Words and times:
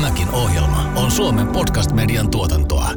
Tämäkin 0.00 0.30
ohjelma 0.30 0.92
on 0.96 1.10
Suomen 1.10 1.46
podcast-median 1.46 2.30
tuotantoa. 2.30 2.90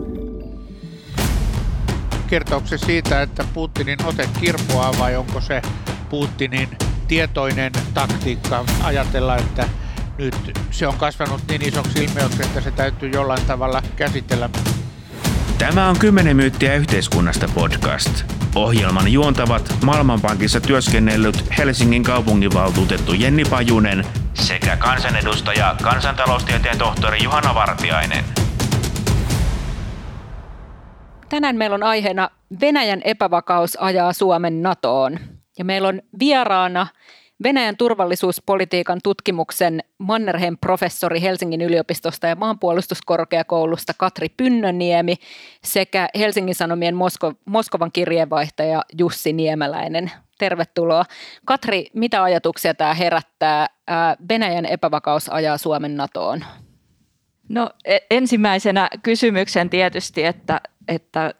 Kertooko 2.28 2.68
se 2.68 2.78
siitä, 2.78 3.22
että 3.22 3.46
Putinin 3.54 4.06
ote 4.06 4.30
kirpoaa 4.40 4.94
vai 5.00 5.16
onko 5.16 5.42
se 5.42 5.62
Putinin 6.10 6.70
tietoinen 7.08 7.72
taktiikka 7.94 8.66
ajatella, 8.84 9.38
että 9.38 9.70
nyt 10.18 10.60
se 10.72 10.88
on 10.88 10.96
kasvanut 10.98 11.42
niin 11.50 11.62
isoksi 11.62 12.04
ilmiöksi, 12.04 12.44
että 12.44 12.62
se 12.62 12.72
täytyy 12.72 13.10
jollain 13.10 13.46
tavalla 13.46 13.82
käsitellä. 13.96 14.50
Tämä 15.58 15.90
on 15.90 16.00
10 16.00 16.36
myyttiä 16.36 16.76
yhteiskunnasta 16.76 17.48
podcast. 17.54 18.24
Ohjelman 18.56 19.12
juontavat 19.12 19.76
Maailmanpankissa 19.84 20.62
työskennellyt 20.62 21.58
Helsingin 21.58 22.04
kaupunginvaltuutettu 22.04 23.14
Jenni 23.14 23.46
Pajunen 23.46 24.06
sekä 24.44 24.78
kansanedustaja 24.78 25.76
kansantaloustieteen 25.84 26.78
tohtori 26.78 27.24
Juhana 27.24 27.56
Vartiainen. 27.56 28.24
Tänään 31.30 31.56
meillä 31.56 31.74
on 31.74 31.84
aiheena 31.84 32.30
Venäjän 32.62 33.02
epävakaus 33.04 33.78
ajaa 33.82 34.14
Suomen 34.14 34.62
NATOon. 34.62 35.20
Ja 35.58 35.66
meillä 35.66 35.88
on 35.88 36.02
vieraana 36.20 36.88
Venäjän 37.44 37.78
turvallisuuspolitiikan 37.78 39.00
tutkimuksen 39.04 39.84
Mannerheim 39.98 40.58
professori 40.62 41.22
Helsingin 41.22 41.62
yliopistosta 41.62 42.28
ja 42.28 42.36
maanpuolustuskorkeakoulusta 42.36 43.94
Katri 43.98 44.30
Pynnöniemi 44.30 45.16
sekä 45.64 46.10
Helsingin 46.18 46.56
Sanomien 46.56 46.96
Mosko- 46.96 47.34
Moskovan 47.46 47.92
kirjeenvaihtaja 47.92 48.82
Jussi 48.98 49.34
Niemeläinen. 49.34 50.12
Tervetuloa. 50.40 51.06
Katri, 51.46 51.86
mitä 51.94 52.24
ajatuksia 52.24 52.74
tämä 52.74 52.94
herättää? 52.94 53.68
Venäjän 54.30 54.66
epävakaus 54.66 55.30
ajaa 55.30 55.58
Suomen 55.58 55.98
NATOon. 55.98 56.46
No 57.50 57.70
e, 57.86 57.98
ensimmäisenä 58.12 58.90
kysymyksen 59.04 59.70
tietysti, 59.70 60.24
että, 60.24 60.62
että, 60.88 61.34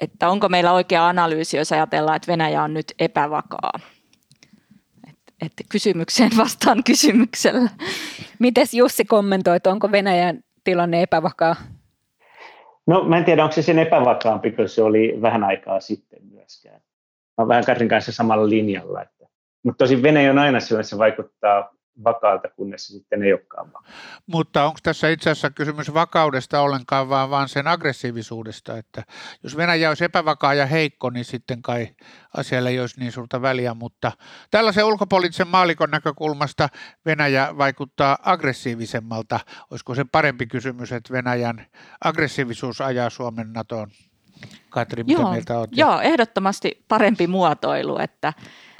että 0.00 0.28
onko 0.28 0.48
meillä 0.48 0.72
oikea 0.72 1.08
analyysi, 1.08 1.56
jos 1.56 1.72
ajatellaan, 1.72 2.16
että 2.16 2.32
Venäjä 2.32 2.62
on 2.62 2.74
nyt 2.74 2.92
epävakaa 2.98 3.72
että 5.42 5.64
kysymykseen 5.68 6.30
vastaan 6.42 6.84
kysymyksellä. 6.84 7.70
Mites 8.38 8.74
Jussi 8.74 9.04
kommentoit, 9.04 9.66
onko 9.66 9.92
Venäjän 9.92 10.40
tilanne 10.64 11.02
epävakaa? 11.02 11.56
No 12.86 13.04
mä 13.04 13.18
en 13.18 13.24
tiedä, 13.24 13.42
onko 13.42 13.54
se 13.54 13.62
sen 13.62 13.78
epävakaampi, 13.78 14.50
kun 14.50 14.68
se 14.68 14.82
oli 14.82 15.18
vähän 15.22 15.44
aikaa 15.44 15.80
sitten 15.80 16.18
myöskään. 16.30 16.80
Olen 17.38 17.48
vähän 17.48 17.64
Katrin 17.64 17.88
kanssa 17.88 18.12
samalla 18.12 18.48
linjalla. 18.48 19.02
Että. 19.02 19.26
Mutta 19.64 19.84
tosi 19.84 20.02
Venäjä 20.02 20.30
on 20.30 20.38
aina 20.38 20.60
sellainen, 20.60 20.88
se 20.88 20.98
vaikuttaa 20.98 21.78
vakaalta, 22.04 22.48
kunnes 22.48 22.86
se 22.86 22.92
sitten 22.92 23.22
ei 23.22 23.32
olekaan 23.32 23.66
vakaa. 23.66 23.92
Mutta 24.26 24.64
onko 24.64 24.78
tässä 24.82 25.08
itse 25.08 25.30
asiassa 25.30 25.50
kysymys 25.50 25.94
vakaudesta 25.94 26.60
ollenkaan, 26.60 27.08
vaan, 27.08 27.30
vaan 27.30 27.48
sen 27.48 27.66
aggressiivisuudesta, 27.66 28.78
että 28.78 29.02
jos 29.42 29.56
Venäjä 29.56 29.88
olisi 29.88 30.04
epävakaa 30.04 30.54
ja 30.54 30.66
heikko, 30.66 31.10
niin 31.10 31.24
sitten 31.24 31.62
kai 31.62 31.88
asialle 32.36 32.68
ei 32.68 32.80
olisi 32.80 33.00
niin 33.00 33.12
suurta 33.12 33.42
väliä, 33.42 33.74
mutta 33.74 34.12
tällaisen 34.50 34.84
ulkopoliittisen 34.84 35.48
maalikon 35.48 35.90
näkökulmasta 35.90 36.68
Venäjä 37.06 37.54
vaikuttaa 37.58 38.18
aggressiivisemmalta. 38.22 39.40
Olisiko 39.70 39.94
se 39.94 40.04
parempi 40.12 40.46
kysymys, 40.46 40.92
että 40.92 41.12
Venäjän 41.12 41.66
aggressiivisuus 42.04 42.80
ajaa 42.80 43.10
Suomen 43.10 43.52
NATOon? 43.52 43.88
Katri, 44.70 45.04
mitä 45.04 45.20
joo, 45.20 45.30
mieltä 45.30 45.58
olet? 45.58 45.70
Joo, 45.72 46.00
ehdottomasti 46.00 46.84
parempi 46.88 47.26
muotoilu. 47.26 47.98
Että, 47.98 48.32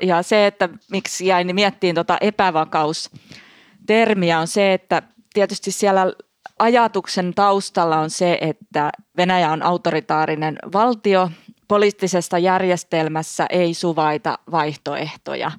ja 0.03 0.23
se, 0.23 0.47
että 0.47 0.69
miksi 0.91 1.27
jäin 1.27 1.55
miettiin 1.55 1.95
tuota 1.95 2.19
epävakaus-termiä, 2.21 4.41
on 4.41 4.47
se, 4.47 4.75
että 4.75 5.03
tietysti 5.35 5.71
siellä 5.71 6.13
ajatuksen 6.59 7.35
taustalla 7.35 7.99
on 7.99 8.11
se, 8.11 8.39
että 8.41 8.91
Venäjä 9.17 9.53
on 9.53 9.63
autoritaarinen 9.63 10.59
valtio, 10.73 11.31
poliittisesta 11.69 12.39
järjestelmässä 12.39 13.47
ei 13.51 13.75
suvaita 13.75 14.39
vaihtoehtoja. 14.51 15.51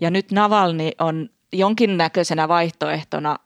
Ja 0.00 0.10
nyt 0.10 0.32
Navalni 0.32 0.92
on 1.00 1.28
jonkinnäköisenä 1.52 2.48
vaihtoehtona 2.48 3.36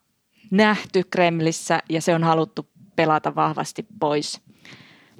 nähty 0.50 1.02
Kremlissä 1.10 1.82
ja 1.88 2.02
se 2.02 2.14
on 2.14 2.24
haluttu 2.24 2.68
pelata 2.96 3.34
vahvasti 3.34 3.86
pois, 4.00 4.40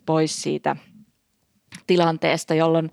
pois 0.06 0.42
siitä 0.42 0.76
tilanteesta, 1.86 2.54
jolloin 2.54 2.90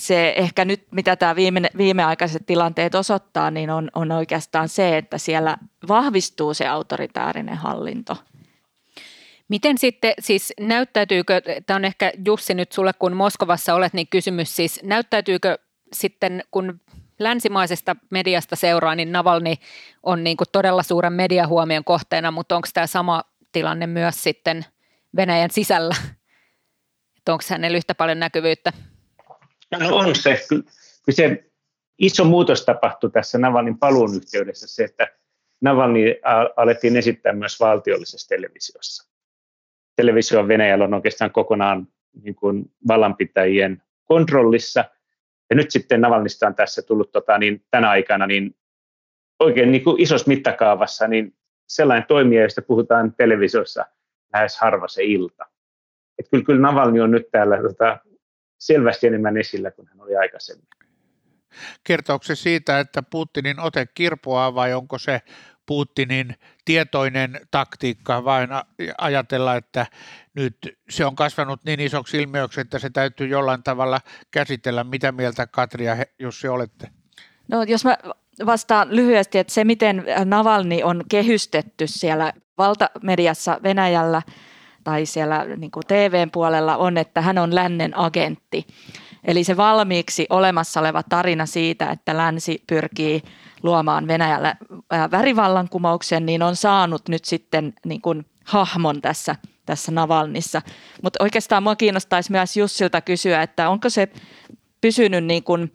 se 0.00 0.34
ehkä 0.36 0.64
nyt, 0.64 0.86
mitä 0.90 1.16
tämä 1.16 1.36
viime, 1.36 1.70
viimeaikaiset 1.76 2.46
tilanteet 2.46 2.94
osoittaa, 2.94 3.50
niin 3.50 3.70
on, 3.70 3.90
on 3.94 4.12
oikeastaan 4.12 4.68
se, 4.68 4.98
että 4.98 5.18
siellä 5.18 5.56
vahvistuu 5.88 6.54
se 6.54 6.66
autoritaarinen 6.66 7.56
hallinto. 7.56 8.16
Miten 9.48 9.78
sitten, 9.78 10.14
siis 10.20 10.52
näyttäytyykö, 10.60 11.42
tämä 11.66 11.76
on 11.76 11.84
ehkä 11.84 12.12
Jussi 12.26 12.54
nyt 12.54 12.72
sulle, 12.72 12.92
kun 12.98 13.16
Moskovassa 13.16 13.74
olet, 13.74 13.92
niin 13.92 14.08
kysymys 14.08 14.56
siis, 14.56 14.80
näyttäytyykö 14.82 15.58
sitten, 15.92 16.44
kun 16.50 16.80
länsimaisesta 17.18 17.96
mediasta 18.10 18.56
seuraa, 18.56 18.94
niin 18.94 19.12
Navalni 19.12 19.54
on 20.02 20.24
niin 20.24 20.36
kuin 20.36 20.48
todella 20.52 20.82
suuren 20.82 21.12
mediahuomion 21.12 21.84
kohteena, 21.84 22.30
mutta 22.30 22.56
onko 22.56 22.68
tämä 22.74 22.86
sama 22.86 23.24
tilanne 23.52 23.86
myös 23.86 24.22
sitten 24.22 24.64
Venäjän 25.16 25.50
sisällä? 25.50 25.94
Että 27.18 27.32
onko 27.32 27.44
hänellä 27.50 27.76
yhtä 27.76 27.94
paljon 27.94 28.18
näkyvyyttä? 28.18 28.72
No 29.80 29.96
on 29.96 30.14
se. 30.16 30.40
Kyllä 30.48 30.64
se 31.10 31.44
iso 31.98 32.24
muutos 32.24 32.64
tapahtui 32.64 33.10
tässä 33.10 33.38
Navalnin 33.38 33.78
paluun 33.78 34.16
yhteydessä 34.16 34.66
se, 34.66 34.84
että 34.84 35.08
Navalni 35.60 36.20
alettiin 36.56 36.96
esittää 36.96 37.32
myös 37.32 37.60
valtiollisessa 37.60 38.28
televisiossa. 38.28 39.10
Televisio 39.96 40.48
Venäjällä 40.48 40.84
on 40.84 40.94
oikeastaan 40.94 41.30
kokonaan 41.30 41.88
niin 42.22 42.34
kuin 42.34 42.72
vallanpitäjien 42.88 43.82
kontrollissa. 44.04 44.84
Ja 45.50 45.56
nyt 45.56 45.70
sitten 45.70 46.00
Navalnista 46.00 46.46
on 46.46 46.54
tässä 46.54 46.82
tullut 46.82 47.12
tota, 47.12 47.38
niin 47.38 47.64
tänä 47.70 47.90
aikana 47.90 48.26
niin 48.26 48.56
oikein 49.40 49.72
niin 49.72 49.84
kuin 49.84 50.00
isossa 50.00 50.28
mittakaavassa 50.28 51.08
niin 51.08 51.34
sellainen 51.66 52.06
toimija, 52.08 52.42
josta 52.42 52.62
puhutaan 52.62 53.14
televisiossa 53.16 53.84
lähes 54.34 54.58
harva 54.58 54.88
se 54.88 55.04
ilta. 55.04 55.44
Et 56.18 56.26
kyllä, 56.30 56.44
kyllä 56.44 56.60
Navalni 56.60 57.00
on 57.00 57.10
nyt 57.10 57.30
täällä 57.32 57.62
tota, 57.62 57.98
selvästi 58.58 59.06
enemmän 59.06 59.36
esillä 59.36 59.70
kuin 59.70 59.88
hän 59.88 60.00
oli 60.00 60.16
aikaisemmin. 60.16 60.66
Kertooko 61.84 62.24
se 62.24 62.34
siitä, 62.34 62.78
että 62.78 63.02
Putinin 63.02 63.60
ote 63.60 63.86
kirpoaa 63.94 64.54
vai 64.54 64.74
onko 64.74 64.98
se 64.98 65.20
Putinin 65.66 66.34
tietoinen 66.64 67.40
taktiikka 67.50 68.24
vain 68.24 68.48
ajatella, 68.98 69.56
että 69.56 69.86
nyt 70.34 70.56
se 70.90 71.06
on 71.06 71.16
kasvanut 71.16 71.64
niin 71.64 71.80
isoksi 71.80 72.22
ilmiöksi, 72.22 72.60
että 72.60 72.78
se 72.78 72.90
täytyy 72.90 73.26
jollain 73.26 73.62
tavalla 73.62 74.00
käsitellä. 74.30 74.84
Mitä 74.84 75.12
mieltä 75.12 75.46
Katri 75.46 75.84
ja 75.84 75.96
Jussi 76.18 76.48
olette? 76.48 76.88
No 77.48 77.62
jos 77.62 77.84
mä 77.84 77.98
vastaan 78.46 78.96
lyhyesti, 78.96 79.38
että 79.38 79.52
se 79.52 79.64
miten 79.64 80.04
Navalni 80.24 80.82
on 80.82 81.04
kehystetty 81.10 81.86
siellä 81.86 82.32
valtamediassa 82.58 83.60
Venäjällä– 83.62 84.22
tai 84.84 85.06
siellä 85.06 85.44
niin 85.56 85.70
kuin 85.70 85.86
TVn 85.86 86.30
puolella 86.30 86.76
on, 86.76 86.98
että 86.98 87.20
hän 87.20 87.38
on 87.38 87.54
lännen 87.54 87.98
agentti. 87.98 88.66
Eli 89.24 89.44
se 89.44 89.56
valmiiksi 89.56 90.26
olemassa 90.30 90.80
oleva 90.80 91.02
tarina 91.02 91.46
siitä, 91.46 91.90
että 91.90 92.16
länsi 92.16 92.62
pyrkii 92.66 93.22
luomaan 93.62 94.06
Venäjällä 94.08 94.56
värivallankumouksen, 95.10 96.26
niin 96.26 96.42
on 96.42 96.56
saanut 96.56 97.08
nyt 97.08 97.24
sitten 97.24 97.72
niin 97.84 98.00
kuin 98.00 98.26
hahmon 98.44 99.00
tässä, 99.00 99.36
tässä 99.66 99.92
Navalnissa. 99.92 100.62
Mutta 101.02 101.24
oikeastaan 101.24 101.62
minua 101.62 101.76
kiinnostaisi 101.76 102.32
myös 102.32 102.56
Jussilta 102.56 103.00
kysyä, 103.00 103.42
että 103.42 103.68
onko 103.68 103.90
se 103.90 104.08
pysynyt 104.80 105.24
niin 105.24 105.44
kuin, 105.44 105.72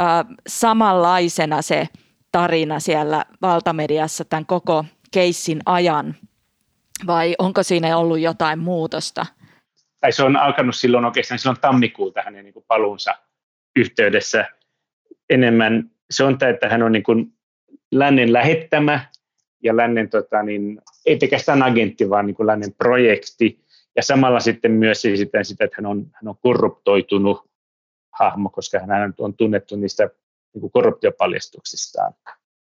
äh, 0.00 0.36
samanlaisena 0.46 1.62
se 1.62 1.88
tarina 2.32 2.80
siellä 2.80 3.24
valtamediassa 3.42 4.24
tämän 4.24 4.46
koko 4.46 4.84
keissin 5.10 5.60
ajan– 5.66 6.14
vai 7.06 7.34
onko 7.38 7.62
siinä 7.62 7.96
ollut 7.98 8.20
jotain 8.20 8.58
muutosta? 8.58 9.26
Tai 10.00 10.12
se 10.12 10.22
on 10.22 10.36
alkanut 10.36 10.76
silloin 10.76 11.04
oikeastaan 11.04 11.38
silloin 11.38 11.60
tammikuulta 11.60 12.22
hänen 12.22 12.44
niin 12.44 12.64
paluunsa 12.68 13.14
yhteydessä 13.76 14.46
enemmän. 15.30 15.90
Se 16.10 16.24
on 16.24 16.38
tämä, 16.38 16.50
että 16.50 16.68
hän 16.68 16.82
on 16.82 16.92
niin 16.92 17.02
kuin 17.02 17.32
lännen 17.92 18.32
lähettämä 18.32 19.00
ja 19.62 19.76
lännen, 19.76 20.10
tota, 20.10 20.42
niin, 20.42 20.80
ei 21.06 21.16
pelkästään 21.16 21.62
agentti, 21.62 22.10
vaan 22.10 22.26
niin 22.26 22.34
kuin 22.34 22.46
lännen 22.46 22.74
projekti. 22.74 23.64
Ja 23.96 24.02
samalla 24.02 24.40
sitten 24.40 24.72
myös 24.72 25.04
esitän 25.04 25.44
sitä, 25.44 25.64
että 25.64 25.76
hän 25.78 25.86
on, 25.86 26.06
hän 26.12 26.28
on 26.28 26.38
korruptoitunut 26.42 27.50
hahmo, 28.18 28.48
koska 28.48 28.78
hän 28.78 29.14
on 29.18 29.34
tunnettu 29.34 29.76
niistä 29.76 30.10
niin 30.54 30.60
kuin 30.60 30.72
korruptiopaljastuksistaan. 30.72 32.12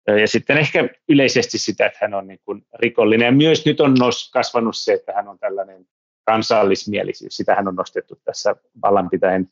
Ja 0.07 0.27
sitten 0.27 0.57
ehkä 0.57 0.89
yleisesti 1.09 1.57
sitä, 1.57 1.85
että 1.85 1.99
hän 2.01 2.13
on 2.13 2.27
niin 2.27 2.39
kuin 2.45 2.65
rikollinen. 2.73 3.25
Ja 3.25 3.31
myös 3.31 3.65
nyt 3.65 3.81
on 3.81 3.93
nos, 3.99 4.31
kasvanut 4.31 4.77
se, 4.77 4.93
että 4.93 5.13
hän 5.13 5.27
on 5.27 5.39
tällainen 5.39 5.87
kansallismielisyys. 6.25 7.37
Sitä 7.37 7.55
hän 7.55 7.67
on 7.67 7.75
nostettu 7.75 8.19
tässä 8.23 8.55
vallanpitäjän 8.83 9.47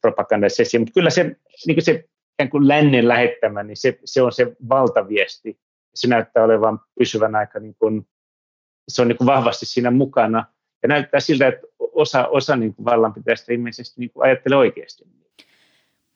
propagandassa 0.00 0.62
esiin. 0.62 0.80
Mutta 0.80 0.92
kyllä 0.94 1.10
se, 1.10 1.24
niin 1.66 1.76
kuin 1.76 1.84
se 1.84 2.04
ikään 2.34 2.50
kuin 2.50 2.68
lännen 2.68 3.08
lähettämä, 3.08 3.62
niin 3.62 3.76
se, 3.76 3.98
se 4.04 4.22
on 4.22 4.32
se 4.32 4.56
valtaviesti. 4.68 5.58
Se 5.94 6.08
näyttää 6.08 6.44
olevan 6.44 6.80
pysyvän 6.98 7.34
aika, 7.34 7.60
niin 7.60 7.74
kuin, 7.78 8.08
se 8.88 9.02
on 9.02 9.08
niin 9.08 9.18
kuin 9.18 9.26
vahvasti 9.26 9.66
siinä 9.66 9.90
mukana. 9.90 10.44
Ja 10.82 10.88
näyttää 10.88 11.20
siltä, 11.20 11.48
että 11.48 11.66
osa, 11.78 12.26
osa 12.26 12.56
niin 12.56 12.74
kuin 12.74 12.84
vallanpitäjistä 12.84 13.52
ilmeisesti 13.52 14.00
niin 14.00 14.10
kuin 14.10 14.24
ajattelee 14.24 14.58
oikeasti. 14.58 15.04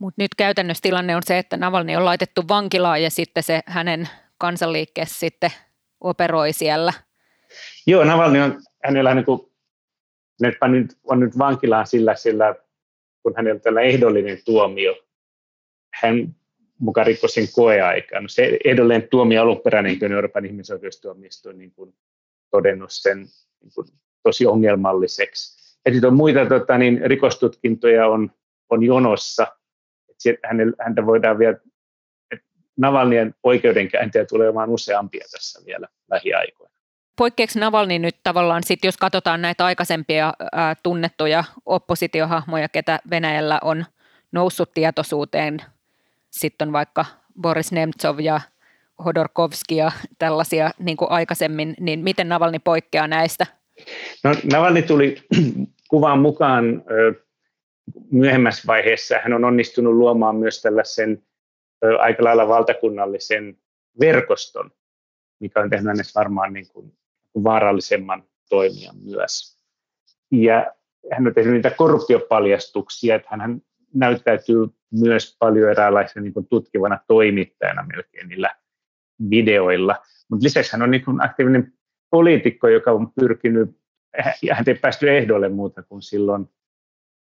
Mutta 0.02 0.22
nyt 0.22 0.34
käytännössä 0.34 0.82
tilanne 0.82 1.16
on 1.16 1.22
se, 1.24 1.38
että 1.38 1.56
Navalny 1.56 1.96
on 1.96 2.04
laitettu 2.04 2.42
vankilaan 2.48 3.02
ja 3.02 3.10
sitten 3.10 3.42
se 3.42 3.60
hänen 3.66 4.08
kansanliikkeessä 4.38 5.18
sitten 5.18 5.50
operoi 6.00 6.52
siellä. 6.52 6.92
Joo, 7.86 8.04
Navalny 8.04 8.40
on, 8.40 8.62
hänellä 8.84 9.14
niin 9.14 9.24
kuin, 9.24 9.40
nyt 10.40 10.98
on 11.04 11.20
nyt 11.20 11.38
vankilaan 11.38 11.86
sillä, 11.86 12.14
sillä 12.14 12.54
kun 13.22 13.32
hänellä 13.36 13.54
on 13.54 13.60
tällä 13.60 13.80
ehdollinen 13.80 14.38
tuomio. 14.44 14.96
Hän 15.94 16.34
mukaan 16.78 17.06
rikkoi 17.06 17.28
sen 17.28 17.48
koeaikaan. 17.54 18.22
No 18.22 18.28
se 18.28 18.58
ehdollinen 18.64 19.08
tuomio 19.08 19.42
alunperäinen 19.42 20.12
Euroopan 20.12 20.44
ihmisoikeustuomioistuin 20.44 21.58
niin 21.58 21.72
kuin 21.72 21.94
todennut 22.50 22.90
sen 22.92 23.18
niin 23.62 23.72
kuin 23.74 23.86
tosi 24.22 24.46
ongelmalliseksi. 24.46 25.76
Ja 25.84 25.92
sitten 25.92 26.08
on 26.08 26.16
muita 26.16 26.46
tota, 26.46 26.78
niin 26.78 27.00
rikostutkintoja 27.04 28.08
on, 28.08 28.30
on 28.70 28.82
jonossa. 28.82 29.46
Häntä 30.84 31.06
voidaan 31.06 31.38
vielä, 31.38 31.56
Navalnien 32.76 33.34
oikeudenkäyntiä 33.42 34.24
tulee 34.24 34.48
olemaan 34.48 34.70
useampia 34.70 35.24
tässä 35.30 35.60
vielä 35.66 35.88
lähiaikoina. 36.10 36.72
Poikkeeksi 37.16 37.60
Navalni 37.60 37.98
nyt 37.98 38.16
tavallaan, 38.22 38.62
sit 38.64 38.84
jos 38.84 38.96
katsotaan 38.96 39.42
näitä 39.42 39.64
aikaisempia 39.64 40.32
ää, 40.52 40.74
tunnettuja 40.82 41.44
oppositiohahmoja, 41.66 42.68
ketä 42.68 42.98
Venäjällä 43.10 43.58
on 43.62 43.84
noussut 44.32 44.74
tietoisuuteen, 44.74 45.58
sitten 46.30 46.68
on 46.68 46.72
vaikka 46.72 47.04
Boris 47.40 47.72
Nemtsov 47.72 48.18
ja 48.20 48.40
Hodorkovski 49.04 49.76
ja 49.76 49.92
tällaisia 50.18 50.70
niin 50.78 50.96
kuin 50.96 51.10
aikaisemmin, 51.10 51.74
niin 51.80 52.00
miten 52.00 52.28
Navalni 52.28 52.58
poikkeaa 52.58 53.08
näistä? 53.08 53.46
No, 54.24 54.34
Navalni 54.52 54.82
tuli 54.82 55.16
kuvaan 55.90 56.18
mukaan 56.18 56.82
ö, 56.90 57.14
myöhemmässä 58.10 58.62
vaiheessa. 58.66 59.18
Hän 59.22 59.32
on 59.32 59.44
onnistunut 59.44 59.94
luomaan 59.94 60.36
myös 60.36 60.62
tällaisen 60.62 61.22
aika 61.98 62.24
lailla 62.24 62.48
valtakunnallisen 62.48 63.58
verkoston, 64.00 64.70
mikä 65.40 65.60
on 65.60 65.70
tehnyt 65.70 65.86
hänestä 65.86 66.20
varmaan 66.20 66.52
niin 66.52 66.68
kuin 66.72 66.92
vaarallisemman 67.44 68.24
toimijan 68.50 68.96
myös. 69.04 69.58
Ja 70.30 70.74
hän 71.12 71.26
on 71.26 71.34
tehnyt 71.34 71.54
niitä 71.54 71.70
korruptiopaljastuksia, 71.70 73.14
että 73.14 73.28
hän 73.30 73.62
näyttäytyy 73.94 74.58
myös 74.92 75.36
paljon 75.38 75.70
eräänlaisena 75.70 76.22
niin 76.22 76.46
tutkivana 76.50 76.98
toimittajana 77.06 77.86
melkein 77.92 78.28
niillä 78.28 78.56
videoilla. 79.30 79.96
Mutta 80.30 80.44
lisäksi 80.44 80.72
hän 80.72 80.82
on 80.82 80.90
niin 80.90 81.02
aktiivinen 81.20 81.72
poliitikko, 82.10 82.68
joka 82.68 82.92
on 82.92 83.12
pyrkinyt, 83.20 83.70
ja 84.42 84.54
hän 84.54 84.64
ei 84.66 84.74
päästy 84.74 85.10
ehdolle 85.10 85.48
muuta 85.48 85.82
kuin 85.82 86.02
silloin 86.02 86.48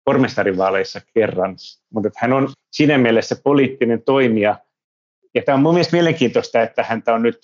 pormestarivaaleissa 0.07 1.01
kerran, 1.13 1.55
mutta 1.93 2.09
hän 2.17 2.33
on 2.33 2.49
siinä 2.71 2.97
mielessä 2.97 3.35
poliittinen 3.43 4.01
toimija, 4.01 4.59
ja 5.35 5.41
tämä 5.41 5.55
on 5.55 5.61
mun 5.61 5.73
mielestä 5.73 5.95
mielenkiintoista, 5.95 6.61
että 6.61 6.83
häntä 6.83 7.13
on 7.13 7.23
nyt 7.23 7.39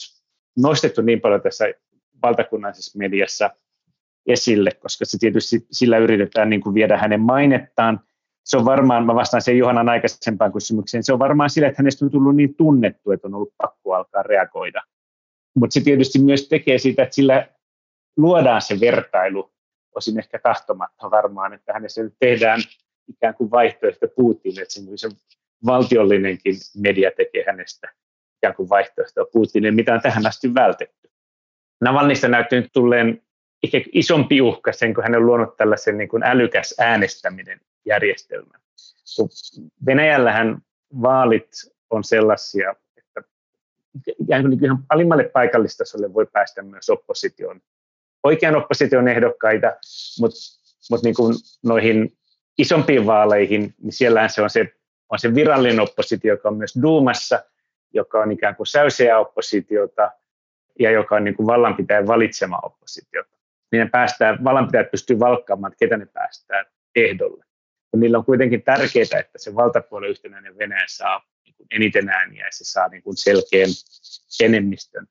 nostettu 0.58 1.02
niin 1.02 1.22
paljon 1.22 1.42
tässä 1.42 1.66
valtakunnallisessa 2.22 2.98
mediassa 2.98 3.50
esille, 4.28 4.72
koska 4.72 5.06
se 5.06 5.18
tietysti 5.18 5.66
sillä 5.72 5.98
yritetään 5.98 6.50
niin 6.50 6.62
kuin 6.62 6.74
viedä 6.74 6.98
hänen 6.98 7.22
mainettaan. 7.22 8.00
Se 8.44 8.58
on 8.58 8.66
varmaan, 8.66 9.06
mä 9.06 9.16
vastaan 9.16 9.42
sen 9.42 9.58
Johannan 9.58 9.90
aikaisempaan 9.90 10.54
kysymykseen, 10.54 11.04
se 11.04 11.14
on 11.14 11.20
varmaan 11.20 11.50
sillä, 11.50 11.68
että 11.68 11.82
hänestä 11.82 12.06
on 12.06 12.12
tullut 12.12 12.36
niin 12.36 12.56
tunnettu, 12.56 13.12
että 13.12 13.28
on 13.28 13.36
ollut 13.36 13.54
pakko 13.58 13.94
alkaa 13.94 14.24
reagoida. 14.24 14.82
Mutta 15.56 15.74
se 15.74 15.82
tietysti 15.82 16.20
myös 16.20 16.48
tekee 16.48 16.78
siitä, 16.78 17.04
että 17.04 17.16
sillä 17.16 17.48
luodaan 18.18 18.62
se 18.62 18.80
vertailu, 18.80 19.53
osin 19.96 20.20
ehkä 20.20 20.40
tahtomatta 20.40 21.12
varmaan, 21.12 21.54
että 21.54 21.74
hänessä 21.74 22.04
nyt 22.04 22.14
tehdään 22.20 22.60
ikään 23.08 23.34
kuin 23.34 23.52
vaihtoehto 23.52 24.08
Putin, 24.16 24.62
että 24.62 24.74
se 24.96 25.10
valtiollinenkin 25.66 26.56
media 26.78 27.12
tekee 27.18 27.44
hänestä 27.48 27.94
ikään 28.38 28.56
kuin 28.56 28.70
vaihtoehtoa 28.70 29.26
Putinin, 29.34 29.76
mitä 29.76 29.94
on 29.94 30.02
tähän 30.02 30.28
asti 30.28 30.54
vältetty. 30.54 31.12
Navalnista 31.82 32.28
näytti 32.28 32.56
nyt 32.56 32.72
tulleen 32.74 33.22
isompi 33.94 34.42
uhka 34.42 34.72
sen, 34.72 34.94
kun 34.94 35.04
hän 35.04 35.16
on 35.16 35.26
luonut 35.26 35.58
tällaisen 35.58 35.98
niin 35.98 36.10
kuin 36.10 36.24
älykäs 36.24 36.76
äänestäminen 36.80 37.60
järjestelmän. 37.86 38.62
Venäjällähän 39.86 40.58
vaalit 41.02 41.50
on 41.90 42.04
sellaisia, 42.04 42.76
että 42.98 43.22
ihan 44.28 44.86
alimmalle 44.90 45.24
paikallistasolle 45.24 46.14
voi 46.14 46.26
päästä 46.26 46.62
myös 46.62 46.90
opposition, 46.90 47.62
oikean 48.24 48.56
opposition 48.56 49.08
ehdokkaita, 49.08 49.68
mutta 50.20 50.38
mut 50.92 51.04
niin 51.04 51.16
noihin 51.64 52.18
isompiin 52.58 53.06
vaaleihin, 53.06 53.76
niin 53.82 53.94
siellähän 53.94 54.30
se 54.30 54.42
on 54.42 54.50
se, 54.50 54.74
on 55.10 55.20
se 55.20 55.36
virallinen 55.36 55.80
oppositio, 55.80 56.34
joka 56.34 56.50
on 56.50 56.58
myös 56.58 56.74
Duumassa, 56.82 57.44
joka 57.94 58.20
on 58.20 58.32
ikään 58.32 58.56
kuin 58.56 58.68
säyseä 58.68 59.20
oppositiota– 59.20 60.12
ja 60.80 60.92
joka 60.92 61.16
on 61.16 61.24
niin 61.24 61.36
kuin 61.36 61.48
vallanpitäjän 61.48 62.08
valitsema 62.08 62.60
oppositiota. 62.64 63.38
Niin 63.72 63.90
päästään, 63.90 64.44
vallanpitäjät 64.44 64.92
pystyy 64.92 65.20
valkkaamaan, 65.20 65.74
että 65.74 65.86
ketä 65.86 65.98
ne 65.98 66.06
päästään 66.06 66.66
ehdolle. 66.96 67.46
Ja 67.94 68.00
niillä 68.00 68.18
on 68.18 68.26
kuitenkin 68.26 68.64
tärkeää, 68.64 69.20
että 69.20 69.38
se 69.38 69.56
valtapuolen 69.56 70.10
yhtenäinen 70.10 70.58
Venäjä 70.58 70.86
saa 70.88 71.22
niin 71.46 71.56
kuin 71.56 71.68
eniten 71.72 72.10
ääniä 72.10 72.46
ja 72.46 72.52
se 72.52 72.64
saa 72.64 72.88
niin 72.88 73.04
kuin 73.04 73.18
selkeän 73.18 73.70
enemmistön 74.44 75.08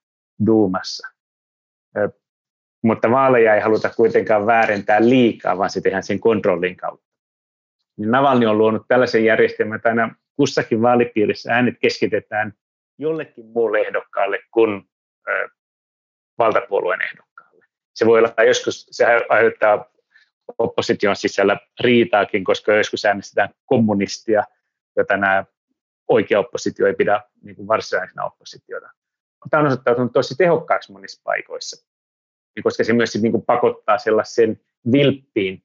duumassa. 0.46 1.08
Mutta 2.82 3.10
vaaleja 3.10 3.54
ei 3.54 3.60
haluta 3.60 3.90
kuitenkaan 3.96 4.46
väärentää 4.46 5.00
liikaa, 5.08 5.58
vaan 5.58 5.70
se 5.70 5.80
tehdään 5.80 6.02
sen 6.02 6.20
kontrollin 6.20 6.76
kautta. 6.76 7.06
Niin 7.96 8.10
Navalny 8.10 8.46
on 8.46 8.58
luonut 8.58 8.82
tällaisen 8.88 9.24
järjestelmän, 9.24 9.76
että 9.76 9.88
aina 9.88 10.14
kussakin 10.36 10.82
vaalipiirissä 10.82 11.52
äänet 11.52 11.74
keskitetään 11.80 12.52
jollekin 12.98 13.46
muulle 13.46 13.80
ehdokkaalle 13.80 14.38
kuin 14.50 14.82
valtapuolueen 16.38 17.02
ehdokkaalle. 17.02 17.66
Se 17.94 18.06
voi 18.06 18.18
olla, 18.18 18.44
joskus 18.46 18.86
se 18.90 19.06
aiheuttaa 19.28 19.92
opposition 20.58 21.16
sisällä 21.16 21.56
riitaakin, 21.80 22.44
koska 22.44 22.74
joskus 22.74 23.04
äänestetään 23.04 23.48
kommunistia, 23.66 24.44
jota 24.96 25.16
nämä 25.16 25.44
oikea 26.08 26.40
oppositio 26.40 26.86
ei 26.86 26.94
pidä 26.94 27.22
niin 27.42 27.68
varsinaisena 27.68 28.24
oppositiota. 28.24 28.90
Tämä 29.50 29.60
on 29.60 29.66
osoittautunut 29.66 30.12
tosi 30.12 30.36
tehokkaaksi 30.36 30.92
monissa 30.92 31.20
paikoissa, 31.24 31.91
koska 32.62 32.84
se 32.84 32.92
myös 32.92 33.16
niin 33.22 33.32
kuin 33.32 33.44
pakottaa 33.44 33.98
sellaisen 33.98 34.60
vilppiin 34.92 35.62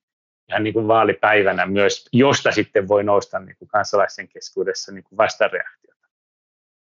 ihan 0.50 0.64
niin 0.64 0.74
kuin 0.74 0.88
vaalipäivänä 0.88 1.66
myös, 1.66 2.10
josta 2.14 2.52
sitten 2.52 2.88
voi 2.88 3.04
nousta 3.04 3.40
niin 3.40 3.56
kuin 3.60 3.70
kansalaisten 3.70 4.28
keskuudessa 4.28 4.92
niin 4.92 5.04
kuin 5.04 5.18
vastareaktiota. 5.18 6.08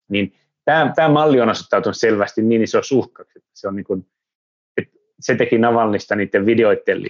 Niin 0.08 0.36
tämä, 0.64 0.92
tämä 0.96 1.08
malli 1.08 1.40
on 1.40 1.48
osoittautunut 1.48 1.96
selvästi 1.96 2.42
niin 2.42 2.62
iso 2.62 2.80
uhkaksi, 2.92 3.38
että 3.38 3.50
se, 3.54 3.68
on 3.68 3.76
niin 3.76 3.84
kuin, 3.84 4.06
että 4.76 4.98
se 5.20 5.34
teki 5.34 5.58
Navalnista 5.58 6.16
niiden 6.16 6.46
videoiden 6.46 7.02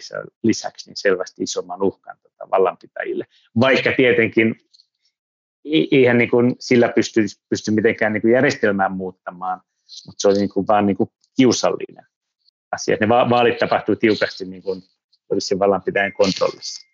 lisäksi 0.43 0.91
niin 0.91 0.97
selvästi 0.97 1.43
isomman 1.43 1.83
uhkan 1.83 2.17
tota 2.23 2.51
vallanpitäjille. 2.51 3.27
Vaikka 3.61 3.93
tietenkin 3.97 4.61
eihän 5.91 6.19
niin 6.19 6.31
kuin 6.31 6.57
sillä 6.59 6.89
pysty, 6.89 7.21
pysty 7.49 7.71
mitenkään 7.71 8.13
niin 8.13 8.23
kuin 8.23 8.33
järjestelmään 8.33 8.93
muuttamaan, 8.93 9.61
mutta 10.07 10.21
se 10.21 10.29
on 10.29 10.35
niin 10.35 10.49
kuin 10.49 10.67
vaan 10.67 10.87
niin 10.87 10.97
kuin 10.97 11.11
kiusallinen 11.37 12.10
asia. 12.73 12.97
Ne 13.01 13.09
vaalit 13.09 13.59
tapahtuu 13.59 13.97
tiukasti 13.97 14.45
niin 14.45 14.63
kuin 14.63 14.83
olisi 15.31 15.59
vallanpitäjän 15.59 16.13
kontrollissa. 16.13 16.87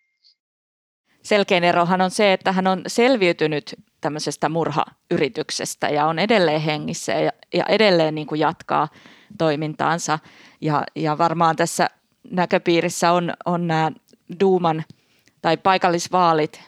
Selkein 1.22 1.64
erohan 1.64 2.00
on 2.00 2.10
se, 2.10 2.32
että 2.32 2.52
hän 2.52 2.66
on 2.66 2.82
selviytynyt 2.86 3.74
tämmöisestä 4.00 4.48
murhayrityksestä 4.48 5.88
ja 5.88 6.06
on 6.06 6.18
edelleen 6.18 6.60
hengissä 6.60 7.12
ja, 7.12 7.32
ja 7.54 7.64
edelleen 7.68 8.14
niin 8.14 8.26
kuin 8.26 8.38
jatkaa 8.40 8.88
toimintaansa. 9.38 10.18
Ja, 10.60 10.84
ja 10.94 11.18
varmaan 11.18 11.56
tässä 11.56 11.90
näköpiirissä 12.30 13.12
on, 13.12 13.32
on 13.46 13.66
nämä 13.66 13.92
Duuman 14.40 14.84
tai 15.42 15.56
paikallisvaalit 15.56 16.62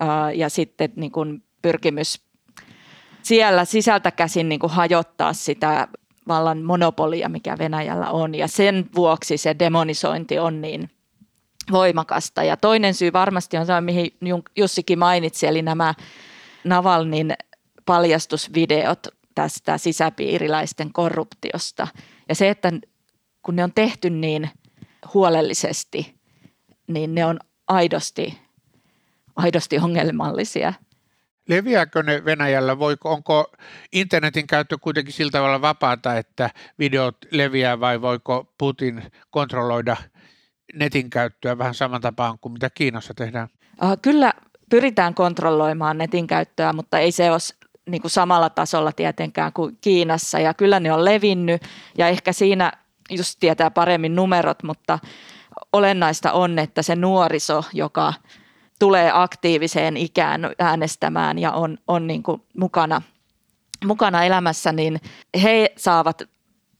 ää, 0.00 0.32
ja 0.32 0.48
sitten 0.48 0.92
niin 0.96 1.12
kuin 1.12 1.42
pyrkimys 1.62 2.28
siellä 3.22 3.64
sisältä 3.64 4.10
käsin 4.10 4.48
niin 4.48 4.58
kuin 4.58 4.72
hajottaa 4.72 5.32
sitä 5.32 5.88
vallan 6.28 6.62
monopolia, 6.62 7.28
mikä 7.28 7.58
Venäjällä 7.58 8.10
on. 8.10 8.34
Ja 8.34 8.48
sen 8.48 8.86
vuoksi 8.94 9.36
se 9.36 9.56
demonisointi 9.58 10.38
on 10.38 10.60
niin 10.60 10.90
voimakasta. 11.72 12.42
Ja 12.42 12.56
toinen 12.56 12.94
syy 12.94 13.12
varmasti 13.12 13.56
on 13.56 13.66
se, 13.66 13.80
mihin 13.80 14.10
Jussikin 14.56 14.98
mainitsi, 14.98 15.46
eli 15.46 15.62
nämä 15.62 15.94
Navalnin 16.64 17.34
paljastusvideot 17.84 19.06
tästä 19.34 19.78
sisäpiiriläisten 19.78 20.92
korruptiosta. 20.92 21.88
Ja 22.28 22.34
se, 22.34 22.48
että 22.48 22.72
kun 23.42 23.56
ne 23.56 23.64
on 23.64 23.72
tehty 23.74 24.10
niin 24.10 24.50
huolellisesti, 25.14 26.14
niin 26.86 27.14
ne 27.14 27.24
on 27.24 27.38
aidosti, 27.68 28.38
aidosti 29.36 29.78
ongelmallisia. 29.78 30.74
Leviääkö 31.48 32.02
ne 32.02 32.24
Venäjällä? 32.24 32.78
Voiko, 32.78 33.10
onko 33.10 33.52
internetin 33.92 34.46
käyttö 34.46 34.78
kuitenkin 34.80 35.12
sillä 35.12 35.30
tavalla 35.30 35.60
vapaata, 35.60 36.16
että 36.16 36.50
videot 36.78 37.16
leviää 37.30 37.80
vai 37.80 38.00
voiko 38.00 38.54
Putin 38.58 39.02
kontrolloida 39.30 39.96
netin 40.74 41.10
käyttöä 41.10 41.58
vähän 41.58 41.74
saman 41.74 42.00
tapaan 42.00 42.38
kuin 42.38 42.52
mitä 42.52 42.70
Kiinassa 42.74 43.14
tehdään? 43.14 43.48
Kyllä 44.02 44.32
pyritään 44.70 45.14
kontrolloimaan 45.14 45.98
netin 45.98 46.26
käyttöä, 46.26 46.72
mutta 46.72 46.98
ei 46.98 47.12
se 47.12 47.30
ole 47.30 47.38
niin 47.90 48.02
kuin 48.02 48.10
samalla 48.10 48.50
tasolla 48.50 48.92
tietenkään 48.92 49.52
kuin 49.52 49.78
Kiinassa 49.80 50.38
ja 50.38 50.54
kyllä 50.54 50.80
ne 50.80 50.92
on 50.92 51.04
levinnyt 51.04 51.62
ja 51.98 52.08
ehkä 52.08 52.32
siinä 52.32 52.72
just 53.10 53.36
tietää 53.40 53.70
paremmin 53.70 54.16
numerot, 54.16 54.62
mutta 54.62 54.98
olennaista 55.72 56.32
on, 56.32 56.58
että 56.58 56.82
se 56.82 56.96
nuoriso, 56.96 57.64
joka 57.72 58.14
tulee 58.78 59.10
aktiiviseen 59.14 59.96
ikään 59.96 60.40
äänestämään 60.58 61.38
ja 61.38 61.52
on, 61.52 61.78
on 61.88 62.06
niin 62.06 62.22
kuin 62.22 62.42
mukana, 62.56 63.02
mukana 63.84 64.24
elämässä, 64.24 64.72
niin 64.72 65.00
he 65.42 65.72
saavat 65.76 66.22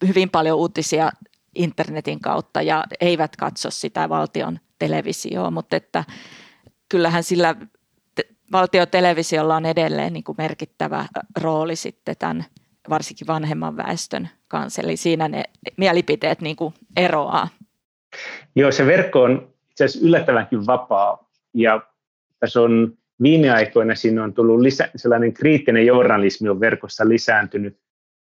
hyvin 0.09 0.31
paljon 0.31 0.59
uutisia 0.59 1.11
internetin 1.55 2.21
kautta 2.21 2.63
ja 2.63 2.85
eivät 3.01 3.37
katso 3.37 3.71
sitä 3.71 4.09
valtion 4.09 4.59
televisioa, 4.79 5.51
mutta 5.51 5.77
että 5.77 6.05
kyllähän 6.89 7.25
sillä 7.25 7.55
valtiotelevisiolla 8.53 9.57
on 9.57 9.67
edelleen 9.67 10.13
niin 10.13 10.25
kuin 10.25 10.37
merkittävä 10.39 11.07
rooli 11.41 11.77
sitten 11.77 12.17
tämän 12.19 12.45
varsinkin 12.91 13.27
vanhemman 13.27 13.77
väestön 13.77 14.29
kanssa. 14.49 14.83
Eli 14.83 14.97
siinä 14.97 15.29
ne 15.29 15.45
mielipiteet 15.77 16.41
niin 16.41 16.57
kuin 16.57 16.75
eroaa. 16.97 17.49
Joo, 18.55 18.73
se 18.73 18.87
verkko 18.87 19.23
on 19.23 19.53
itse 19.71 19.85
asiassa 19.85 20.07
yllättävänkin 20.07 20.67
vapaa 20.67 21.29
ja 21.55 21.81
tässä 22.41 22.61
on 22.61 22.99
viime 23.23 23.51
aikoina 23.51 23.95
siinä 23.95 24.25
on 24.25 24.35
tullut 24.35 24.61
lisä, 24.61 24.91
sellainen 24.97 25.33
kriittinen 25.33 25.87
journalismi 25.87 26.49
on 26.49 26.61
verkossa 26.61 27.09
lisääntynyt 27.09 27.79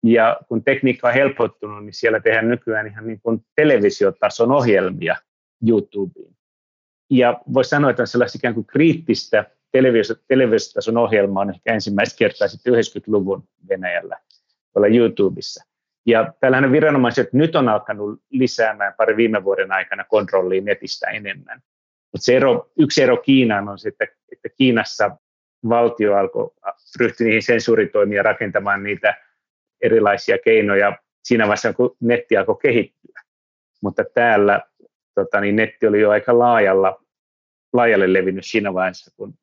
ja 0.02 0.40
kun 0.48 0.64
tekniikka 0.64 1.08
on 1.08 1.14
helpottunut, 1.14 1.84
niin 1.84 1.94
siellä 1.94 2.20
tehdään 2.20 2.48
nykyään 2.48 2.86
ihan 2.86 3.06
niin 3.06 3.20
kuin 3.22 3.44
televisiotason 3.56 4.52
ohjelmia 4.52 5.16
YouTubeen. 5.68 6.36
Ja 7.10 7.40
voisi 7.54 7.70
sanoa, 7.70 7.90
että 7.90 8.02
on 8.02 8.06
sellaista 8.06 8.36
ikään 8.36 8.54
kuin 8.54 8.66
kriittistä 8.66 9.44
televisiotason 10.28 10.96
ohjelmaa 10.96 11.40
on 11.40 11.50
ehkä 11.50 11.74
ensimmäistä 11.74 12.18
kertaa 12.18 12.48
sitten 12.48 12.72
90-luvun 12.74 13.44
Venäjällä 13.68 14.18
tuolla 14.72 14.88
YouTubessa. 14.88 15.64
Ja 16.06 16.34
tällainen 16.40 16.72
viranomaiset 16.72 17.32
nyt 17.32 17.56
on 17.56 17.68
alkanut 17.68 18.22
lisäämään 18.30 18.94
pari 18.96 19.16
viime 19.16 19.44
vuoden 19.44 19.72
aikana 19.72 20.04
kontrollia 20.04 20.62
netistä 20.62 21.10
enemmän. 21.10 21.62
Mutta 22.12 22.24
se 22.24 22.36
ero, 22.36 22.70
yksi 22.78 23.02
ero 23.02 23.16
Kiinaan 23.16 23.68
on 23.68 23.78
se, 23.78 23.88
että, 23.88 24.06
että 24.32 24.48
Kiinassa 24.48 25.16
valtio 25.68 26.16
alkoi 26.16 26.50
ryhtyä 27.00 27.24
niihin 27.24 27.42
sensuuritoimia 27.42 28.22
rakentamaan 28.22 28.82
niitä 28.82 29.16
erilaisia 29.82 30.38
keinoja 30.44 30.98
siinä 31.24 31.44
vaiheessa, 31.44 31.72
kun 31.72 31.96
netti 32.00 32.36
alkoi 32.36 32.56
kehittyä. 32.62 33.22
Mutta 33.82 34.04
täällä 34.14 34.60
tota, 35.14 35.40
niin 35.40 35.56
netti 35.56 35.86
oli 35.86 36.00
jo 36.00 36.10
aika 36.10 36.38
laajalla, 36.38 37.04
laajalle 37.72 38.12
levinnyt 38.12 38.46
siinä 38.46 38.74
vaiheessa, 38.74 39.10
kun 39.16 39.34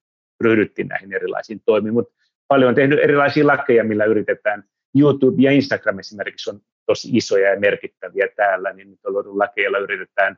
ryhdyttiin 0.42 0.88
näihin 0.88 1.14
erilaisiin 1.14 1.62
toimiin. 1.66 1.94
Mutta 1.94 2.14
paljon 2.48 2.70
on 2.70 2.76
tehnyt 2.76 3.00
erilaisia 3.00 3.48
lakeja, 3.48 3.84
millä 3.84 4.06
yritetään– 4.06 4.64
YouTube 5.00 5.42
ja 5.42 5.52
Instagram 5.52 6.00
esimerkiksi 6.00 6.50
on 6.50 6.62
tosi 6.86 7.10
isoja 7.12 7.50
ja 7.50 7.60
merkittäviä 7.60 8.28
täällä, 8.36 8.74
niin 8.74 8.92
nyt 8.92 9.06
on 9.06 9.14
luotu 9.14 9.40
lakeja, 9.40 9.66
joilla 9.66 9.78
yritetään 9.78 10.38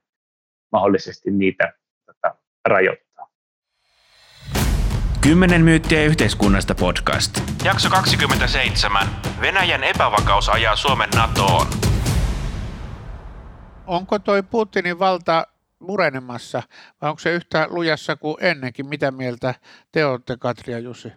mahdollisesti 0.72 1.32
niitä 1.32 1.74
tota, 2.14 2.36
rajoittaa. 2.66 3.28
Kymmenen 5.22 5.62
myyttiä 5.62 6.04
yhteiskunnasta 6.04 6.76
podcast. 6.76 7.42
Jakso 7.64 7.90
27. 7.90 9.08
Venäjän 9.42 9.84
epävakaus 9.84 10.50
ajaa 10.50 10.76
Suomen 10.76 11.10
NATOon. 11.16 11.68
Onko 13.88 14.20
toi 14.20 14.44
Putinin 14.44 15.00
valta 15.00 15.48
murenemassa 15.80 16.64
vai 17.02 17.10
onko 17.10 17.20
se 17.20 17.34
yhtä 17.34 17.68
lujassa 17.70 18.16
kuin 18.16 18.38
ennenkin? 18.40 18.90
Mitä 18.90 19.12
mieltä 19.12 19.54
te 19.92 20.06
olette, 20.06 20.38
Katri 20.38 20.74
ja 20.74 20.80
Jussi? 20.80 21.12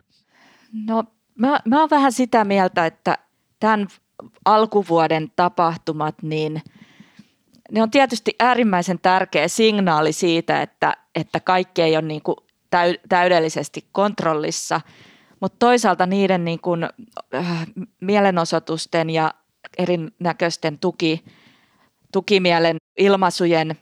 No 0.87 1.05
mä, 1.39 1.61
mä 1.65 1.81
oon 1.81 1.91
vähän 1.91 2.13
sitä 2.13 2.45
mieltä, 2.45 2.87
että 2.87 3.19
tämän 3.61 3.89
alkuvuoden 4.45 5.33
tapahtumat, 5.37 6.23
niin 6.23 6.63
ne 7.73 7.83
on 7.83 7.91
tietysti 7.91 8.35
äärimmäisen 8.41 8.99
tärkeä 8.99 9.49
signaali 9.49 10.13
siitä, 10.13 10.63
että, 10.63 10.97
että 11.15 11.41
kaikki 11.41 11.83
ei 11.83 11.97
ole 11.97 12.03
niin 12.03 12.23
kuin 12.23 12.37
täydellisesti 13.09 13.85
kontrollissa, 13.93 14.81
mutta 15.41 15.57
toisaalta 15.59 16.07
niiden 16.07 16.45
niin 16.45 16.61
kuin, 16.61 16.89
äh, 17.35 17.67
mielenosoitusten 18.01 19.11
ja 19.11 19.35
erinäköisten 19.79 20.79
tuki, 20.79 21.25
tukimielen 22.13 22.77
ilmaisujen 22.99 23.79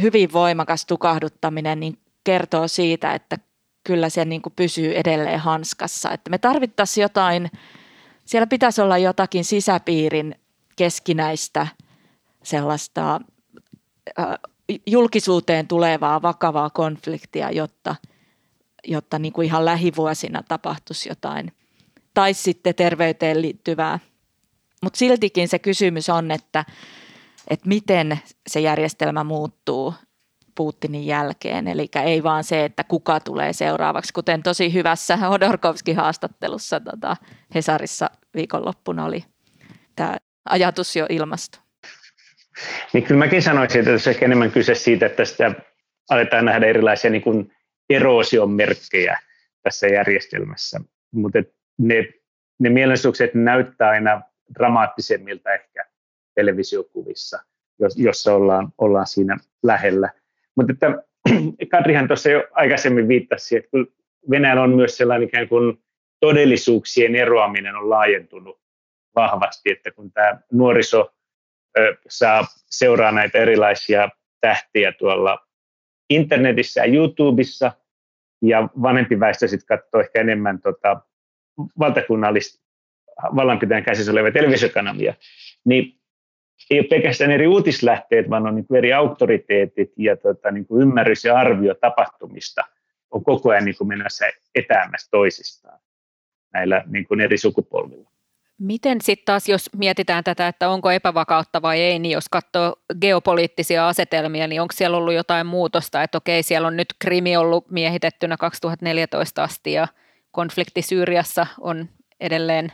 hyvin 0.00 0.32
voimakas 0.32 0.86
tukahduttaminen 0.86 1.80
niin 1.80 1.98
kertoo 2.24 2.68
siitä, 2.68 3.14
että 3.14 3.38
kyllä 3.84 4.08
se 4.08 4.24
niin 4.24 4.42
kuin 4.42 4.52
pysyy 4.56 4.96
edelleen 4.96 5.40
hanskassa. 5.40 6.10
Että 6.10 6.30
me 6.30 6.38
tarvittaisiin 6.38 7.02
jotain, 7.02 7.50
siellä 8.24 8.46
pitäisi 8.46 8.80
olla 8.80 8.98
jotakin 8.98 9.44
sisäpiirin 9.44 10.34
keskinäistä 10.76 11.66
sellaista 12.42 13.20
julkisuuteen 14.86 15.68
tulevaa 15.68 16.22
vakavaa 16.22 16.70
konfliktia, 16.70 17.50
jotta, 17.50 17.96
jotta 18.84 19.18
niin 19.18 19.32
kuin 19.32 19.46
ihan 19.46 19.64
lähivuosina 19.64 20.42
tapahtuisi 20.48 21.08
jotain. 21.08 21.52
Tai 22.14 22.34
sitten 22.34 22.74
terveyteen 22.74 23.42
liittyvää. 23.42 23.98
Mutta 24.82 24.98
siltikin 24.98 25.48
se 25.48 25.58
kysymys 25.58 26.08
on, 26.08 26.30
että, 26.30 26.64
että 27.48 27.68
miten 27.68 28.20
se 28.46 28.60
järjestelmä 28.60 29.24
muuttuu 29.24 29.94
Putinin 30.54 31.06
jälkeen. 31.06 31.68
Eli 31.68 31.88
ei 32.04 32.22
vaan 32.22 32.44
se, 32.44 32.64
että 32.64 32.84
kuka 32.84 33.20
tulee 33.20 33.52
seuraavaksi, 33.52 34.12
kuten 34.12 34.42
tosi 34.42 34.72
hyvässä 34.72 35.16
Hodorkovskin 35.30 35.96
haastattelussa 35.96 36.80
tota, 36.80 37.16
Hesarissa 37.54 38.10
viikonloppuna 38.34 39.04
oli 39.04 39.24
tämä 39.96 40.16
ajatus 40.44 40.96
jo 40.96 41.06
ilmasto. 41.08 41.58
Niin 42.92 43.04
kyllä 43.04 43.18
mäkin 43.18 43.42
sanoisin, 43.42 43.78
että 43.78 43.92
tässä 43.92 44.10
on 44.10 44.16
enemmän 44.20 44.52
kyse 44.52 44.74
siitä, 44.74 45.06
että 45.06 45.24
sitä 45.24 45.54
aletaan 46.10 46.44
nähdä 46.44 46.66
erilaisia 46.66 47.10
niin 47.10 47.22
kuin 47.22 47.52
eroosion 47.90 48.50
merkkejä 48.50 49.18
tässä 49.62 49.86
järjestelmässä. 49.86 50.80
Mutta 51.12 51.38
ne, 51.78 52.08
ne 52.58 52.70
mielenosoitukset 52.70 53.34
näyttää 53.34 53.90
aina 53.90 54.22
dramaattisemmilta 54.58 55.52
ehkä 55.52 55.84
televisiokuvissa, 56.34 57.38
jossa 57.96 58.34
ollaan, 58.34 58.72
ollaan 58.78 59.06
siinä 59.06 59.36
lähellä. 59.62 60.10
Mutta 60.56 60.72
että 60.72 61.02
Kadrihan 61.70 62.06
tuossa 62.06 62.30
jo 62.30 62.44
aikaisemmin 62.52 63.08
viittasi, 63.08 63.56
että 63.56 63.70
Venäjällä 64.30 64.62
on 64.62 64.76
myös 64.76 64.96
sellainen 64.96 65.28
ikään 65.28 65.48
kuin 65.48 65.82
todellisuuksien 66.20 67.14
eroaminen 67.14 67.76
on 67.76 67.90
laajentunut 67.90 68.60
vahvasti, 69.16 69.70
että 69.70 69.90
kun 69.90 70.12
tämä 70.12 70.40
nuoriso 70.52 71.14
saa 72.08 72.46
seuraa 72.70 73.12
näitä 73.12 73.38
erilaisia 73.38 74.08
tähtiä 74.40 74.92
tuolla 74.92 75.46
internetissä 76.10 76.80
ja 76.80 76.92
YouTubessa, 76.92 77.72
ja 78.42 78.68
vanhempi 78.82 79.20
väestö 79.20 79.48
sitten 79.48 79.78
katsoo 79.78 80.00
ehkä 80.00 80.20
enemmän 80.20 80.60
tota, 80.60 81.00
valtakunnallista 81.78 82.60
vallanpitäjän 83.36 83.84
käsissä 83.84 84.12
olevia 84.12 84.32
televisiokanavia, 84.32 85.14
niin 85.64 86.00
ei 86.70 86.78
ole 86.78 86.86
pelkästään 86.86 87.30
eri 87.30 87.46
uutislähteet, 87.46 88.30
vaan 88.30 88.46
on 88.46 88.54
niin 88.54 88.66
eri 88.74 88.92
auktoriteetit 88.92 89.92
ja 89.96 90.16
tota, 90.16 90.50
niin 90.50 90.66
kuin 90.66 90.82
ymmärrys 90.82 91.24
ja 91.24 91.38
arvio 91.38 91.74
tapahtumista 91.74 92.62
on 93.10 93.24
koko 93.24 93.50
ajan 93.50 93.64
niin 93.64 93.76
kuin 93.78 93.88
menossa 93.88 94.24
etäämässä 94.54 95.08
toisistaan 95.10 95.80
näillä 96.52 96.84
niin 96.86 97.06
kuin 97.06 97.20
eri 97.20 97.38
sukupolvilla. 97.38 98.10
Miten 98.60 99.00
sitten 99.00 99.24
taas, 99.24 99.48
jos 99.48 99.70
mietitään 99.76 100.24
tätä, 100.24 100.48
että 100.48 100.68
onko 100.68 100.90
epävakautta 100.90 101.62
vai 101.62 101.80
ei, 101.80 101.98
niin 101.98 102.12
jos 102.12 102.28
katsoo 102.28 102.76
geopoliittisia 103.00 103.88
asetelmia, 103.88 104.46
niin 104.46 104.60
onko 104.60 104.72
siellä 104.76 104.96
ollut 104.96 105.14
jotain 105.14 105.46
muutosta, 105.46 106.02
että 106.02 106.18
okei, 106.18 106.42
siellä 106.42 106.68
on 106.68 106.76
nyt 106.76 106.88
Krimi 106.98 107.36
ollut 107.36 107.70
miehitettynä 107.70 108.36
2014 108.36 109.44
asti 109.44 109.72
ja 109.72 109.88
konflikti 110.30 110.82
Syyriassa 110.82 111.46
on 111.60 111.88
edelleen, 112.20 112.72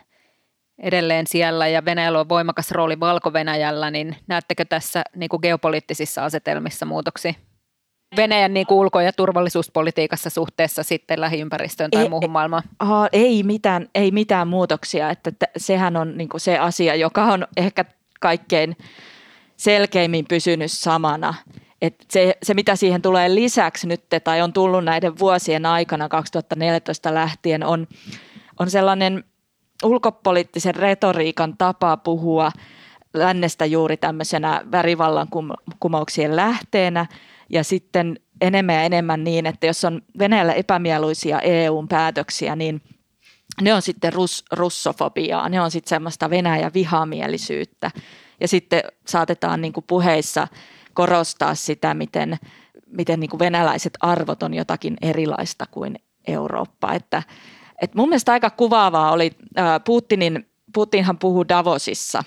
edelleen 0.78 1.26
siellä 1.26 1.68
ja 1.68 1.84
Venäjällä 1.84 2.20
on 2.20 2.28
voimakas 2.28 2.70
rooli 2.70 3.00
Valko-Venäjällä, 3.00 3.90
niin 3.90 4.16
näettekö 4.26 4.64
tässä 4.64 5.02
niin 5.16 5.28
kuin 5.28 5.40
geopoliittisissa 5.42 6.24
asetelmissa 6.24 6.86
muutoksia? 6.86 7.34
Venäjän 8.16 8.54
niin 8.54 8.66
kuin 8.66 8.78
ulko- 8.78 9.00
ja 9.00 9.12
turvallisuuspolitiikassa 9.12 10.30
suhteessa 10.30 10.82
sitten 10.82 11.20
lähiympäristöön 11.20 11.90
tai 11.90 12.02
ei, 12.02 12.08
muuhun 12.08 12.30
maailmaan? 12.30 12.62
Ei 13.12 13.42
mitään, 13.42 13.88
ei 13.94 14.10
mitään 14.10 14.48
muutoksia, 14.48 15.10
että 15.10 15.32
t- 15.32 15.50
sehän 15.56 15.96
on 15.96 16.16
niin 16.16 16.28
kuin 16.28 16.40
se 16.40 16.58
asia, 16.58 16.94
joka 16.94 17.24
on 17.24 17.46
ehkä 17.56 17.84
kaikkein 18.20 18.76
selkeimmin 19.56 20.24
pysynyt 20.28 20.72
samana. 20.72 21.34
Et 21.82 22.04
se, 22.10 22.36
se, 22.42 22.54
mitä 22.54 22.76
siihen 22.76 23.02
tulee 23.02 23.34
lisäksi 23.34 23.86
nyt 23.86 24.04
tai 24.24 24.42
on 24.42 24.52
tullut 24.52 24.84
näiden 24.84 25.18
vuosien 25.18 25.66
aikana 25.66 26.08
2014 26.08 27.14
lähtien, 27.14 27.64
on 27.64 27.86
on 28.60 28.70
sellainen 28.70 29.24
ulkopoliittisen 29.84 30.74
retoriikan 30.74 31.56
tapa 31.58 31.96
puhua 31.96 32.50
lännestä 33.14 33.66
juuri 33.66 33.96
tämmöisenä 33.96 34.62
värivallan 34.72 35.28
kumouksien 35.80 36.36
lähteenä 36.36 37.06
ja 37.50 37.64
sitten 37.64 38.20
enemmän 38.40 38.74
ja 38.74 38.82
enemmän 38.82 39.24
niin, 39.24 39.46
että 39.46 39.66
jos 39.66 39.84
on 39.84 40.02
Venäjällä 40.18 40.52
epämieluisia 40.52 41.40
EUn 41.40 41.88
päätöksiä, 41.88 42.56
niin 42.56 42.82
ne 43.60 43.74
on 43.74 43.82
sitten 43.82 44.12
rus, 44.12 44.44
russofobiaa, 44.52 45.48
ne 45.48 45.60
on 45.60 45.70
sitten 45.70 45.88
semmoista 45.88 46.30
Venäjä 46.30 46.70
vihamielisyyttä. 46.74 47.90
Ja 48.40 48.48
sitten 48.48 48.82
saatetaan 49.06 49.60
niin 49.60 49.72
kuin 49.72 49.84
puheissa 49.86 50.48
korostaa 50.94 51.54
sitä, 51.54 51.94
miten, 51.94 52.36
miten 52.86 53.20
niin 53.20 53.30
kuin 53.30 53.38
venäläiset 53.38 53.92
arvot 54.00 54.42
on 54.42 54.54
jotakin 54.54 54.96
erilaista 55.02 55.66
kuin 55.70 55.96
Eurooppa. 56.26 56.92
Että, 56.92 57.22
et 57.82 57.94
mun 57.94 58.08
mielestä 58.08 58.32
aika 58.32 58.50
kuvaavaa 58.50 59.12
oli 59.12 59.30
Putinin, 59.84 60.46
Putinhan 60.74 61.18
puhui 61.18 61.48
Davosissa. 61.48 62.24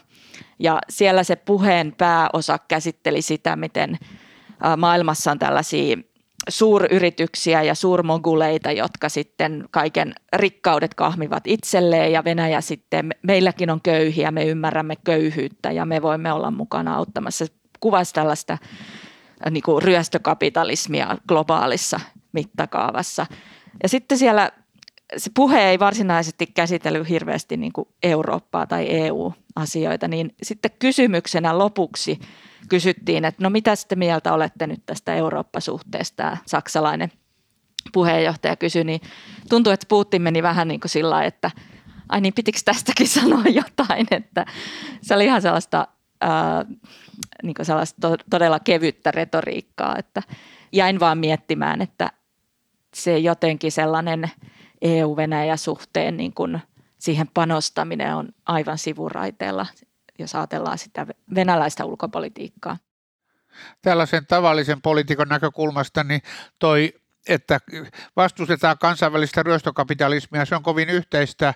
Ja 0.59 0.79
siellä 0.89 1.23
se 1.23 1.35
puheen 1.35 1.95
pääosa 1.97 2.59
käsitteli 2.67 3.21
sitä, 3.21 3.55
miten 3.55 3.97
maailmassa 4.77 5.31
on 5.31 5.39
tällaisia 5.39 5.97
suuryrityksiä 6.49 7.63
ja 7.63 7.75
suurmoguleita, 7.75 8.71
jotka 8.71 9.09
sitten 9.09 9.65
kaiken 9.71 10.15
rikkaudet 10.33 10.93
kahmivat 10.93 11.43
itselleen 11.47 12.11
ja 12.11 12.23
Venäjä 12.23 12.61
sitten, 12.61 13.09
meilläkin 13.21 13.69
on 13.69 13.81
köyhiä, 13.81 14.31
me 14.31 14.45
ymmärrämme 14.45 14.95
köyhyyttä 14.95 15.71
ja 15.71 15.85
me 15.85 16.01
voimme 16.01 16.33
olla 16.33 16.51
mukana 16.51 16.95
auttamassa. 16.95 17.45
Kuvasi 17.79 18.13
tällaista 18.13 18.57
niin 19.51 19.63
kuin 19.63 19.81
ryöstökapitalismia 19.81 21.17
globaalissa 21.27 21.99
mittakaavassa. 22.31 23.25
Ja 23.83 23.89
sitten 23.89 24.17
siellä 24.17 24.51
se 25.17 25.31
puhe 25.33 25.69
ei 25.69 25.79
varsinaisesti 25.79 26.47
käsitellyt 26.47 27.09
hirveästi 27.09 27.57
niin 27.57 27.73
kuin 27.73 27.87
Eurooppaa 28.03 28.67
tai 28.67 28.87
EU-asioita, 28.89 30.07
niin 30.07 30.35
sitten 30.43 30.71
kysymyksenä 30.79 31.57
lopuksi 31.57 32.19
kysyttiin, 32.69 33.25
että 33.25 33.43
no 33.43 33.49
mitä 33.49 33.75
sitten 33.75 33.99
mieltä 33.99 34.33
olette 34.33 34.67
nyt 34.67 34.85
tästä 34.85 35.15
Eurooppa-suhteesta, 35.15 36.15
tämä 36.15 36.37
saksalainen 36.45 37.11
puheenjohtaja 37.93 38.55
kysyi, 38.55 38.83
niin 38.83 39.01
tuntuu, 39.49 39.73
että 39.73 39.85
Putin 39.89 40.21
meni 40.21 40.43
vähän 40.43 40.67
niin 40.67 40.79
kuin 40.79 40.89
sillä 40.89 41.23
että 41.23 41.51
ai 42.09 42.21
niin 42.21 42.33
pitikö 42.33 42.59
tästäkin 42.65 43.07
sanoa 43.19 43.43
jotain, 43.43 44.07
että 44.11 44.45
se 45.01 45.15
oli 45.15 45.25
ihan 45.25 45.41
sellaista, 45.41 45.87
ää, 46.21 46.65
niin 47.43 47.53
kuin 47.53 47.65
sellaista 47.65 47.97
to, 48.01 48.17
todella 48.29 48.59
kevyttä 48.59 49.11
retoriikkaa, 49.11 49.95
että 49.97 50.23
jäin 50.71 50.99
vaan 50.99 51.17
miettimään, 51.17 51.81
että 51.81 52.11
se 52.93 53.17
jotenkin 53.17 53.71
sellainen 53.71 54.31
EU-Venäjä-suhteen 54.81 56.17
niin 56.17 56.33
kuin 56.33 56.59
siihen 56.97 57.27
panostaminen 57.33 58.15
on 58.15 58.29
aivan 58.45 58.77
sivuraiteella, 58.77 59.65
jos 60.19 60.35
ajatellaan 60.35 60.77
sitä 60.77 61.07
venäläistä 61.35 61.85
ulkopolitiikkaa. 61.85 62.77
Tällaisen 63.81 64.25
tavallisen 64.25 64.81
poliitikon 64.81 65.27
näkökulmasta 65.27 66.03
niin 66.03 66.21
toi, 66.59 66.93
että 67.27 67.59
vastustetaan 68.15 68.77
kansainvälistä 68.77 69.43
ryöstökapitalismia, 69.43 70.45
se 70.45 70.55
on 70.55 70.63
kovin 70.63 70.89
yhteistä 70.89 71.53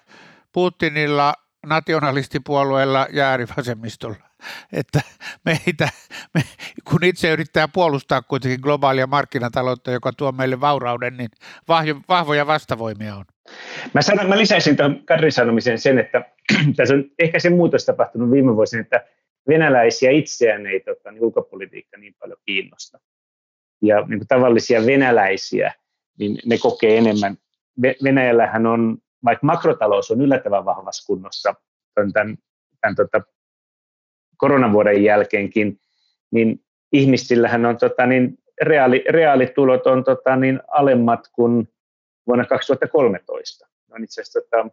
Putinilla, 0.51 1.33
nationalistipuolueella 1.65 3.07
ja 3.11 3.25
äärivasemmistolla 3.25 4.32
että 4.73 5.01
meitä, 5.45 5.89
me, 6.33 6.41
kun 6.89 7.03
itse 7.03 7.31
yrittää 7.31 7.67
puolustaa 7.67 8.21
kuitenkin 8.21 8.59
globaalia 8.61 9.07
markkinataloutta, 9.07 9.91
joka 9.91 10.13
tuo 10.13 10.31
meille 10.31 10.61
vaurauden, 10.61 11.17
niin 11.17 11.29
vahvoja 12.09 12.47
vastavoimia 12.47 13.15
on. 13.15 13.25
Mä, 13.93 14.01
sanon, 14.01 14.29
mä 14.29 14.37
lisäisin 14.37 14.77
tuohon 14.77 15.05
Karin 15.05 15.31
sanomiseen 15.31 15.79
sen, 15.79 15.99
että 15.99 16.25
tässä 16.75 16.93
on 16.93 17.03
ehkä 17.19 17.39
se 17.39 17.49
muutos 17.49 17.85
tapahtunut 17.85 18.31
viime 18.31 18.55
vuosina, 18.55 18.81
että 18.81 19.05
venäläisiä 19.47 20.11
itseään 20.11 20.67
ei 20.67 20.79
tota, 20.79 21.11
niin 21.11 21.23
ulkopolitiikka 21.23 21.97
niin 21.97 22.15
paljon 22.19 22.37
kiinnosta. 22.45 22.99
Ja 23.81 24.01
niin 24.07 24.19
kuin 24.19 24.27
tavallisia 24.27 24.85
venäläisiä, 24.85 25.73
niin 26.19 26.37
ne 26.45 26.57
kokee 26.57 26.97
enemmän. 26.97 27.37
Venäjällähän 28.03 28.65
on, 28.65 28.97
vaikka 29.25 29.45
makrotalous 29.45 30.11
on 30.11 30.21
yllättävän 30.21 30.65
vahvassa 30.65 31.07
kunnossa 31.07 31.55
tämän, 31.95 32.13
tämän, 32.13 32.37
tämän 32.81 32.95
tota, 32.95 33.21
koronavuoden 34.37 35.03
jälkeenkin, 35.03 35.79
niin 36.31 36.61
ihmisillähän 36.93 37.65
on 37.65 37.77
tota, 37.77 38.05
niin 38.05 38.37
reaali, 38.61 39.03
reaalitulot 39.09 39.87
on 39.87 40.03
tota, 40.03 40.35
niin 40.35 40.59
alemmat 40.67 41.27
kuin 41.31 41.67
vuonna 42.27 42.45
2013. 42.45 43.67
Ne 43.89 43.95
on 43.95 44.03
itse 44.03 44.21
asiassa 44.21 44.41
tota, 44.41 44.69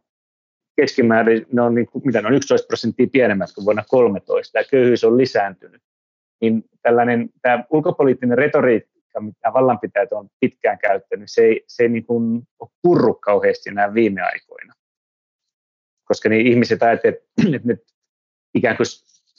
keskimäärin, 0.77 1.47
ne 1.53 1.63
on, 1.63 1.75
niin 1.75 1.87
kuin, 1.87 2.03
mitä 2.07 2.21
ne 2.21 2.29
on 2.29 2.35
11 2.35 2.67
prosenttia 2.67 3.07
pienemmät 3.13 3.51
kuin 3.55 3.65
vuonna 3.65 3.83
2013. 3.83 4.53
Tämä 4.53 4.65
köyhyys 4.71 5.05
on 5.05 5.19
lisääntynyt. 5.19 5.83
Niin 6.41 6.65
tällainen, 6.83 7.31
tämä 7.43 7.65
ulkopoliittinen 7.71 8.39
retoriikka, 8.39 9.21
mitä 9.21 9.53
vallanpitäjät 9.53 10.13
on 10.13 10.29
pitkään 10.41 10.79
käyttänyt, 10.79 11.31
se 11.31 11.43
ei, 11.43 11.65
se 11.67 11.83
ei 11.83 11.89
niin 11.89 12.07
kuin 12.07 12.43
ole 12.59 12.71
purru 12.83 13.15
kauheasti 13.15 13.71
nämä 13.71 13.95
viime 13.95 14.23
aikoina. 14.23 14.75
Koska 16.05 16.29
niin 16.29 16.47
ihmiset 16.47 16.83
ajattelevat, 16.83 17.23
että 17.55 17.69
nyt 17.69 17.83
ikään 18.55 18.77
kuin 18.77 18.87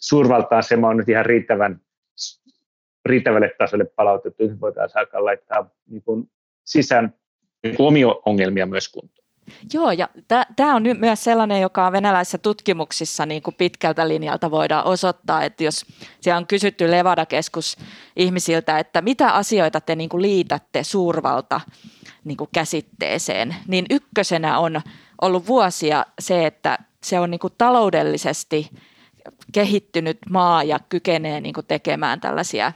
suurvalta-asema 0.02 0.88
on 0.88 0.98
nyt 0.98 1.10
ihan 1.10 1.26
riittävän, 1.26 1.82
riittävälle 3.06 3.52
tasolle 3.58 3.86
palautettu, 3.86 4.44
nyt 4.44 4.62
voitaisiin 4.62 5.00
alkaa 5.00 5.26
laittaa 5.26 5.70
niin 5.90 6.04
kuin 6.04 6.32
sisään 6.64 7.14
niin 7.64 7.76
kuin 7.76 7.88
omia 7.88 8.08
ongelmia 8.26 8.66
myös 8.66 8.90
kuntoon. 8.90 9.22
Joo, 9.74 9.92
ja 9.92 10.10
tämä 10.56 10.76
on 10.76 10.84
myös 10.98 11.24
sellainen, 11.24 11.62
joka 11.62 11.88
on 11.88 11.92
venäläisissä 11.94 12.38
tutkimuksissa 12.38 13.26
niin 13.26 13.42
kuin 13.42 13.56
pitkältä 13.56 14.08
linjalta 14.08 14.52
voidaan 14.52 14.86
osoittaa, 14.86 15.44
että 15.44 15.64
jos 15.64 15.86
siellä 16.22 16.38
on 16.38 16.48
kysytty 16.48 16.92
Levada-keskus 16.92 17.78
ihmisiltä, 18.16 18.80
että 18.80 19.02
mitä 19.02 19.32
asioita 19.32 19.82
te 19.82 19.96
niin 19.96 20.10
kuin 20.10 20.22
liitätte 20.22 20.84
suurvalta 20.84 21.62
niin 22.24 22.38
kuin 22.38 22.50
käsitteeseen, 22.54 23.56
niin 23.68 23.86
ykkösenä 23.90 24.60
on 24.60 24.82
ollut 25.22 25.48
vuosia 25.48 26.06
se, 26.20 26.46
että 26.46 26.78
se 27.04 27.20
on 27.20 27.32
niin 27.32 27.40
kuin 27.40 27.54
taloudellisesti– 27.58 28.70
kehittynyt 29.52 30.18
maa 30.30 30.64
ja 30.64 30.80
kykenee 30.90 31.42
niin 31.42 31.54
kuin 31.54 31.66
tekemään 31.66 32.22
tällaisia 32.22 32.74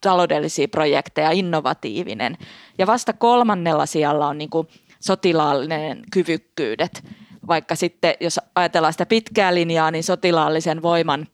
taloudellisia 0.00 0.68
projekteja, 0.68 1.30
innovatiivinen. 1.30 2.36
Ja 2.78 2.86
vasta 2.86 3.12
kolmannella 3.12 3.86
sijalla 3.86 4.26
on 4.26 4.38
niin 4.38 4.50
kuin 4.50 4.68
sotilaallinen 5.00 6.02
kyvykkyydet, 6.12 7.04
vaikka 7.46 7.74
sitten 7.74 8.14
jos 8.20 8.40
ajatellaan 8.54 8.92
sitä 8.92 9.06
pitkää 9.06 9.54
linjaa, 9.54 9.90
niin 9.90 10.04
sotilaallisen 10.04 10.82
voiman, 10.82 11.26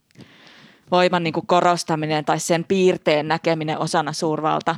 voiman 0.90 1.22
niin 1.22 1.34
kuin 1.34 1.46
korostaminen 1.46 2.24
tai 2.24 2.40
sen 2.40 2.64
piirteen 2.64 3.28
näkeminen 3.28 3.78
osana 3.78 4.12
suurvalta 4.12 4.76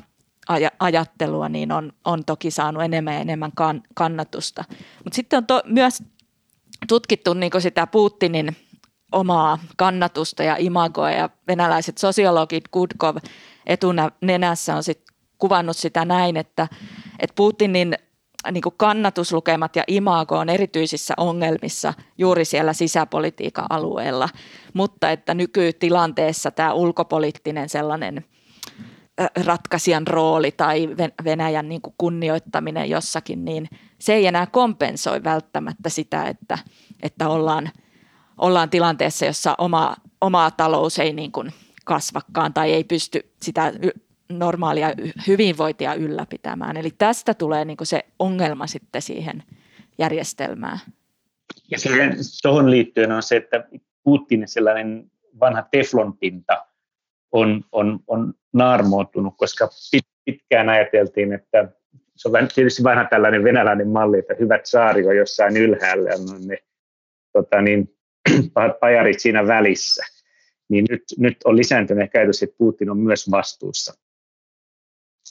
ajattelua, 0.78 1.48
niin 1.48 1.72
on, 1.72 1.92
on 2.04 2.24
toki 2.24 2.50
saanut 2.50 2.82
enemmän 2.82 3.14
ja 3.14 3.20
enemmän 3.20 3.52
kan, 3.54 3.82
kannatusta. 3.94 4.64
Mutta 5.04 5.16
sitten 5.16 5.36
on 5.36 5.46
to, 5.46 5.62
myös 5.64 6.02
tutkittu 6.88 7.34
niin 7.34 7.50
kuin 7.50 7.62
sitä 7.62 7.86
Putinin 7.86 8.56
omaa 9.12 9.58
kannatusta 9.76 10.42
ja 10.42 10.56
imagoa 10.58 11.10
ja 11.10 11.30
venäläiset 11.48 11.98
sosiologit 11.98 12.64
Gudkov 12.72 13.16
etunenässä 13.66 14.76
on 14.76 14.82
sitten 14.82 15.16
kuvannut 15.38 15.76
sitä 15.76 16.04
näin, 16.04 16.36
että, 16.36 16.68
että 17.18 17.34
Putinin 17.34 17.94
niin 18.52 18.62
kuin 18.62 18.74
kannatuslukemat 18.76 19.76
ja 19.76 19.84
imago 19.86 20.38
on 20.38 20.48
erityisissä 20.48 21.14
ongelmissa 21.16 21.94
juuri 22.18 22.44
siellä 22.44 22.72
sisäpolitiikan 22.72 23.66
alueella, 23.70 24.28
mutta 24.74 25.10
että 25.10 25.34
nykytilanteessa 25.34 26.50
tämä 26.50 26.72
ulkopoliittinen 26.72 27.68
sellainen 27.68 28.24
ratkaisijan 29.44 30.06
rooli 30.06 30.50
tai 30.50 30.88
Venäjän 31.24 31.68
niin 31.68 31.82
kuin 31.82 31.94
kunnioittaminen 31.98 32.90
jossakin, 32.90 33.44
niin 33.44 33.68
se 33.98 34.14
ei 34.14 34.26
enää 34.26 34.46
kompensoi 34.46 35.24
välttämättä 35.24 35.88
sitä, 35.88 36.24
että, 36.24 36.58
että 37.02 37.28
ollaan– 37.28 37.70
ollaan 38.38 38.70
tilanteessa, 38.70 39.26
jossa 39.26 39.54
oma, 39.58 39.96
oma 40.20 40.50
talous 40.50 40.98
ei 40.98 41.12
niin 41.12 41.32
kuin 41.32 41.52
kasvakaan 41.84 42.54
tai 42.54 42.72
ei 42.72 42.84
pysty 42.84 43.30
sitä 43.42 43.72
normaalia 44.28 44.88
hyvinvointia 45.26 45.94
ylläpitämään. 45.94 46.76
Eli 46.76 46.90
tästä 46.98 47.34
tulee 47.34 47.64
niin 47.64 47.76
kuin 47.76 47.86
se 47.86 48.04
ongelma 48.18 48.66
sitten 48.66 49.02
siihen 49.02 49.42
järjestelmään. 49.98 50.78
Ja 51.70 51.78
siihen 51.78 52.16
tuohon 52.42 52.70
liittyen 52.70 53.12
on 53.12 53.22
se, 53.22 53.36
että 53.36 53.68
Putinin 54.04 54.48
sellainen 54.48 55.10
vanha 55.40 55.62
teflonpinta 55.70 56.66
on, 57.32 57.64
on, 57.72 58.00
on 58.06 58.34
naarmoitunut, 58.52 59.34
koska 59.36 59.68
pitkään 60.24 60.68
ajateltiin, 60.68 61.32
että 61.32 61.68
se 62.16 62.28
on 62.28 62.48
tietysti 62.54 62.82
vanha 62.82 63.04
tällainen 63.04 63.44
venäläinen 63.44 63.88
malli, 63.88 64.18
että 64.18 64.34
hyvät 64.40 64.66
saari 64.66 65.06
on 65.06 65.16
jossain 65.16 65.56
ylhäällä 65.56 66.10
ja 66.10 66.16
ne 66.46 66.58
tota 67.32 67.62
niin, 67.62 67.95
pajarit 68.80 69.20
siinä 69.20 69.46
välissä, 69.46 70.04
niin 70.68 70.86
nyt, 70.90 71.02
nyt 71.18 71.36
on 71.44 71.56
lisääntynyt 71.56 72.12
käytös, 72.12 72.42
että 72.42 72.56
Putin 72.58 72.90
on 72.90 72.98
myös 72.98 73.30
vastuussa 73.30 73.94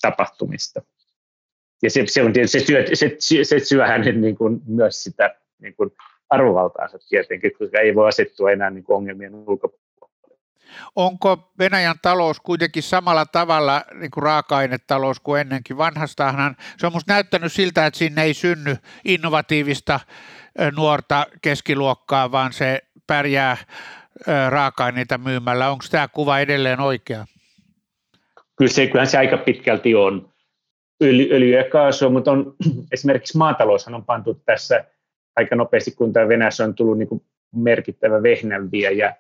tapahtumista. 0.02 0.82
Ja 1.84 1.90
se, 1.90 2.04
se, 2.08 2.24
on, 2.24 2.34
se, 2.46 2.60
syö, 2.60 2.86
se, 2.94 3.18
se 3.44 3.60
syö 3.60 3.88
hänen 3.88 4.22
niin 4.22 4.36
kuin 4.36 4.62
myös 4.66 5.04
sitä 5.04 5.36
niin 5.62 5.76
kuin 5.76 5.92
arvovaltaansa 6.30 6.98
tietenkin, 7.10 7.52
koska 7.60 7.80
ei 7.80 7.96
voi 7.96 8.08
asettua 8.08 8.52
enää 8.52 8.70
niin 8.70 8.84
kuin 8.84 8.98
ongelmien 8.98 9.36
ulkopuolelle. 9.36 9.86
Onko 10.96 11.52
Venäjän 11.60 11.96
talous 12.02 12.40
kuitenkin 12.40 12.84
samalla 12.84 13.26
tavalla 13.26 13.84
niin 13.94 14.12
kuin 14.12 14.24
raaka-ainetalous 14.24 15.20
kuin 15.20 15.42
ennenkin? 15.42 15.78
Vanhastahan 15.78 16.56
se 16.78 16.86
on 16.86 16.92
minusta 16.92 17.14
näyttänyt 17.14 17.54
siltä, 17.54 17.86
että 17.86 17.98
sinne 17.98 18.24
ei 18.24 18.34
synny 18.34 18.76
innovatiivista 19.06 20.00
nuorta 20.76 21.26
keskiluokkaa, 21.42 22.32
vaan 22.32 22.54
se 22.54 22.82
pärjää 23.08 23.58
raaka-aineita 24.50 25.18
myymällä. 25.18 25.70
Onko 25.70 25.86
tämä 25.92 26.08
kuva 26.08 26.40
edelleen 26.40 26.80
oikea? 26.80 27.26
Kyllä 28.58 28.72
se, 28.72 28.88
kyllähän 28.88 29.08
se 29.08 29.18
aika 29.18 29.38
pitkälti 29.38 29.96
on 29.96 30.30
öljy, 31.04 31.58
ja 31.58 31.70
kaasua, 31.70 32.10
mutta 32.10 32.32
on, 32.32 32.56
esimerkiksi 32.94 33.38
maataloushan 33.38 33.96
on 33.96 34.06
pantu 34.06 34.42
tässä 34.46 34.86
aika 35.36 35.56
nopeasti, 35.56 35.92
kun 35.92 36.14
tämä 36.14 36.28
Venäjässä 36.28 36.64
on 36.64 36.76
tullut 36.76 36.98
niin 36.98 37.08
kuin 37.08 37.22
merkittävä 37.56 38.24
vehnänviejä, 38.24 39.16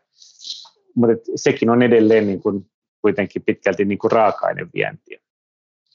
mutta 0.95 1.31
sekin 1.35 1.69
on 1.69 1.81
edelleen 1.81 2.27
niin 2.27 2.41
kuin 2.41 2.65
kuitenkin 3.01 3.41
pitkälti 3.41 3.85
niin 3.85 3.97
kuin 3.97 4.11
raaka-ainevientiä. 4.11 5.19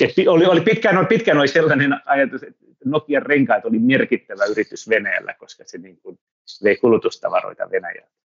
Et 0.00 0.14
oli, 0.28 0.46
oli 0.46 0.60
pitkään, 0.60 0.96
oli 0.96 1.06
pitkään 1.06 1.38
oli 1.38 1.48
sellainen 1.48 2.00
ajatus, 2.06 2.42
että 2.42 2.64
Nokian 2.84 3.26
renkaat 3.26 3.64
oli 3.64 3.78
merkittävä 3.78 4.44
yritys 4.44 4.88
Venäjällä, 4.88 5.34
koska 5.34 5.64
se 5.66 5.78
niin 5.78 6.00
kuin 6.02 6.18
vei 6.64 6.76
kulutustavaroita 6.76 7.70
Venäjältä. 7.70 8.20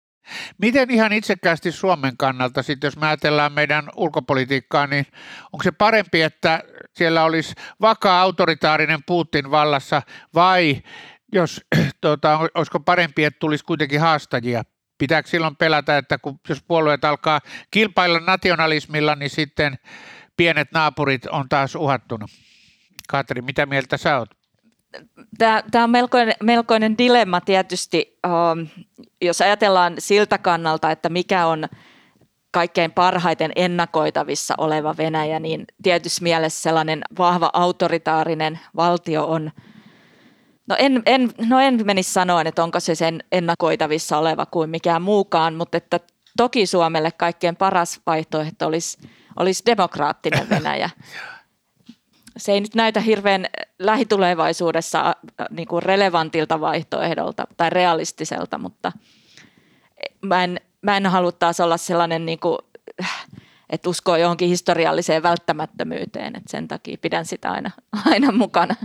Miten 0.57 0.91
ihan 0.91 1.13
itsekkäästi 1.13 1.71
Suomen 1.71 2.17
kannalta, 2.17 2.63
sitten 2.63 2.87
jos 2.87 2.97
me 2.97 3.07
ajatellaan 3.07 3.53
meidän 3.53 3.89
ulkopolitiikkaa, 3.95 4.87
niin 4.87 5.05
onko 5.53 5.63
se 5.63 5.71
parempi, 5.71 6.21
että 6.21 6.63
siellä 6.93 7.23
olisi 7.23 7.53
vakaa 7.81 8.21
autoritaarinen 8.21 8.99
Putin 9.05 9.51
vallassa 9.51 10.01
vai 10.33 10.81
jos, 11.33 11.61
tuota, 12.01 12.39
olisiko 12.55 12.79
parempi, 12.79 13.23
että 13.23 13.39
tulisi 13.39 13.65
kuitenkin 13.65 13.99
haastajia? 13.99 14.63
Pitääkö 14.97 15.29
silloin 15.29 15.55
pelätä, 15.55 15.97
että 15.97 16.17
kun, 16.17 16.39
jos 16.49 16.63
puolueet 16.67 17.05
alkaa 17.05 17.41
kilpailla 17.71 18.19
nationalismilla, 18.19 19.15
niin 19.15 19.29
sitten 19.29 19.79
pienet 20.37 20.71
naapurit 20.71 21.25
on 21.25 21.49
taas 21.49 21.75
uhattuna? 21.75 22.25
Katri, 23.09 23.41
mitä 23.41 23.65
mieltä 23.65 23.97
sä 23.97 24.17
oot? 24.17 24.29
Tämä, 25.37 25.83
on 25.83 25.89
melkoinen, 25.89 26.35
melkoinen 26.43 26.97
dilemma 26.97 27.41
tietysti, 27.41 28.19
um, 28.27 28.67
jos 29.21 29.41
ajatellaan 29.41 29.93
siltä 29.99 30.37
kannalta, 30.37 30.91
että 30.91 31.09
mikä 31.09 31.45
on 31.45 31.67
kaikkein 32.51 32.91
parhaiten 32.91 33.51
ennakoitavissa 33.55 34.53
oleva 34.57 34.97
Venäjä, 34.97 35.39
niin 35.39 35.65
tietysti 35.83 36.23
mielessä 36.23 36.61
sellainen 36.61 37.01
vahva 37.17 37.49
autoritaarinen 37.53 38.59
valtio 38.75 39.25
on, 39.25 39.51
no 40.67 40.75
en, 40.79 41.01
en, 41.05 41.31
no 41.49 41.59
en 41.59 41.85
menisi 41.85 42.13
sanoa, 42.13 42.41
että 42.41 42.63
onko 42.63 42.79
se 42.79 42.95
sen 42.95 43.23
ennakoitavissa 43.31 44.17
oleva 44.17 44.45
kuin 44.45 44.69
mikään 44.69 45.01
muukaan, 45.01 45.55
mutta 45.55 45.77
että 45.77 45.99
toki 46.37 46.65
Suomelle 46.65 47.11
kaikkein 47.11 47.55
paras 47.55 48.01
vaihtoehto 48.05 48.67
olisi, 48.67 48.97
olisi 49.39 49.63
demokraattinen 49.65 50.49
Venäjä. 50.55 50.89
Se 52.37 52.51
ei 52.51 52.61
nyt 52.61 52.75
näytä 52.75 52.99
hirveän 52.99 53.45
lähitulevaisuudessa 53.79 55.07
äh, 55.07 55.47
niin 55.49 55.67
kuin 55.67 55.83
relevantilta 55.83 56.61
vaihtoehdolta 56.61 57.47
tai 57.57 57.69
realistiselta, 57.69 58.57
mutta 58.57 58.91
mä 60.21 60.43
en, 60.43 60.59
mä 60.81 60.97
en 60.97 61.05
halua 61.05 61.31
taas 61.31 61.59
olla 61.59 61.77
sellainen, 61.77 62.25
niin 62.25 62.39
kuin, 62.39 62.57
että 63.69 63.89
uskoo 63.89 64.15
johonkin 64.15 64.49
historialliseen 64.49 65.23
välttämättömyyteen, 65.23 66.35
että 66.35 66.51
sen 66.51 66.67
takia 66.67 66.97
pidän 67.01 67.25
sitä 67.25 67.51
aina, 67.51 67.71
aina 68.11 68.31
mukana. 68.31 68.75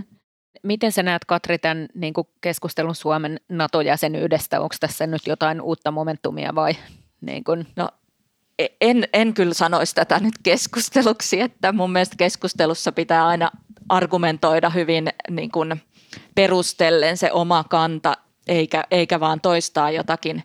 Miten 0.63 0.91
sä 0.91 1.03
näet, 1.03 1.25
Katri, 1.25 1.57
tämän 1.57 1.87
niin 1.95 2.13
kuin 2.13 2.27
keskustelun 2.41 2.95
Suomen 2.95 3.39
NATO-jäsenyydestä? 3.49 4.61
Onko 4.61 4.75
tässä 4.79 5.07
nyt 5.07 5.27
jotain 5.27 5.61
uutta 5.61 5.91
momentumia 5.91 6.55
vai? 6.55 6.75
Niin 7.21 7.43
kuin? 7.43 7.67
No 7.75 7.89
en, 8.81 9.07
en 9.13 9.33
kyllä 9.33 9.53
sanoisi 9.53 9.95
tätä 9.95 10.19
nyt 10.19 10.33
keskusteluksi, 10.43 11.41
että 11.41 11.71
mun 11.71 11.91
mielestä 11.91 12.15
keskustelussa 12.17 12.91
pitää 12.91 13.27
aina 13.27 13.51
argumentoida 13.89 14.69
hyvin 14.69 15.09
niin 15.29 15.51
kuin 15.51 15.81
perustellen 16.35 17.17
se 17.17 17.31
oma 17.31 17.63
kanta, 17.63 18.13
eikä, 18.47 18.83
eikä 18.91 19.19
vaan 19.19 19.41
toistaa 19.41 19.91
jotakin 19.91 20.43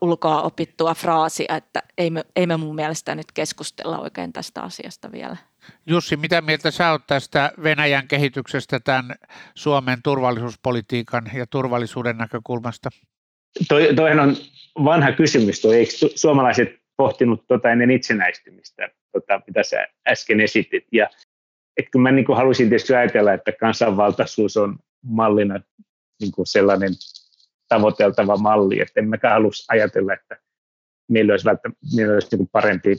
ulkoa 0.00 0.42
opittua 0.42 0.94
fraasia, 0.94 1.56
että 1.56 1.82
ei 1.98 2.10
me, 2.10 2.24
ei 2.36 2.46
me 2.46 2.56
mun 2.56 2.74
mielestä 2.74 3.14
nyt 3.14 3.32
keskustella 3.34 3.98
oikein 3.98 4.32
tästä 4.32 4.62
asiasta 4.62 5.12
vielä. 5.12 5.36
Jussi, 5.86 6.16
mitä 6.16 6.40
mieltä 6.40 6.70
sä 6.70 6.90
oot 6.90 7.06
tästä 7.06 7.52
Venäjän 7.62 8.08
kehityksestä 8.08 8.80
tämän 8.80 9.14
Suomen 9.54 10.02
turvallisuuspolitiikan 10.02 11.30
ja 11.34 11.46
turvallisuuden 11.46 12.18
näkökulmasta? 12.18 12.90
Toi, 13.68 13.94
toihan 13.96 14.20
on 14.20 14.36
vanha 14.84 15.12
kysymys, 15.12 15.60
toi, 15.60 15.76
eikö 15.76 15.92
suomalaiset 16.14 16.81
pohtinut 16.96 17.44
tota 17.48 17.70
ennen 17.70 17.90
itsenäistymistä, 17.90 18.88
tota, 19.12 19.40
mitä 19.46 19.62
sä 19.62 19.86
äsken 20.08 20.40
esitit. 20.40 20.84
Ja 20.92 21.10
et 21.76 21.86
kun 21.92 22.02
mä 22.02 22.12
niin 22.12 22.24
kuin 22.24 22.36
halusin 22.36 22.68
tietysti 22.68 22.94
ajatella, 22.94 23.32
että 23.32 23.52
kansanvaltaisuus 23.52 24.56
on 24.56 24.78
mallina 25.04 25.60
niin 26.20 26.32
kuin 26.32 26.46
sellainen 26.46 26.90
tavoiteltava 27.68 28.36
malli, 28.36 28.80
että 28.80 29.00
en 29.00 29.08
mäkään 29.08 29.34
halus 29.34 29.66
ajatella, 29.68 30.12
että 30.12 30.36
meillä 31.08 31.32
olisi, 31.32 31.44
välttämättä, 31.44 31.86
meillä 31.96 32.14
olisi 32.14 32.28
niin 32.30 32.38
kuin 32.38 32.48
parempi 32.52 32.96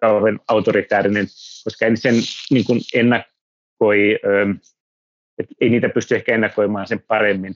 kauhean 0.00 0.40
autoritäärinen, 0.48 1.26
koska 1.64 1.86
en 1.86 1.96
sen 1.96 2.14
niin 2.50 2.64
kuin 2.64 2.80
ennakoi, 2.94 4.18
että 5.38 5.54
ei 5.60 5.70
niitä 5.70 5.88
pysty 5.88 6.14
ehkä 6.14 6.34
ennakoimaan 6.34 6.86
sen 6.86 7.02
paremmin. 7.08 7.54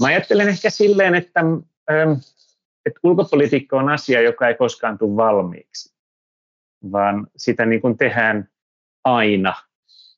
Mä 0.00 0.06
ajattelen 0.06 0.48
ehkä 0.48 0.70
silleen, 0.70 1.14
että 1.14 1.40
että 2.90 3.00
ulkopolitiikka 3.02 3.76
on 3.76 3.88
asia, 3.88 4.20
joka 4.20 4.48
ei 4.48 4.54
koskaan 4.54 4.98
tule 4.98 5.16
valmiiksi, 5.16 5.94
vaan 6.92 7.26
sitä 7.36 7.66
niin 7.66 7.80
kuin 7.80 7.98
tehdään 7.98 8.48
aina. 9.04 9.54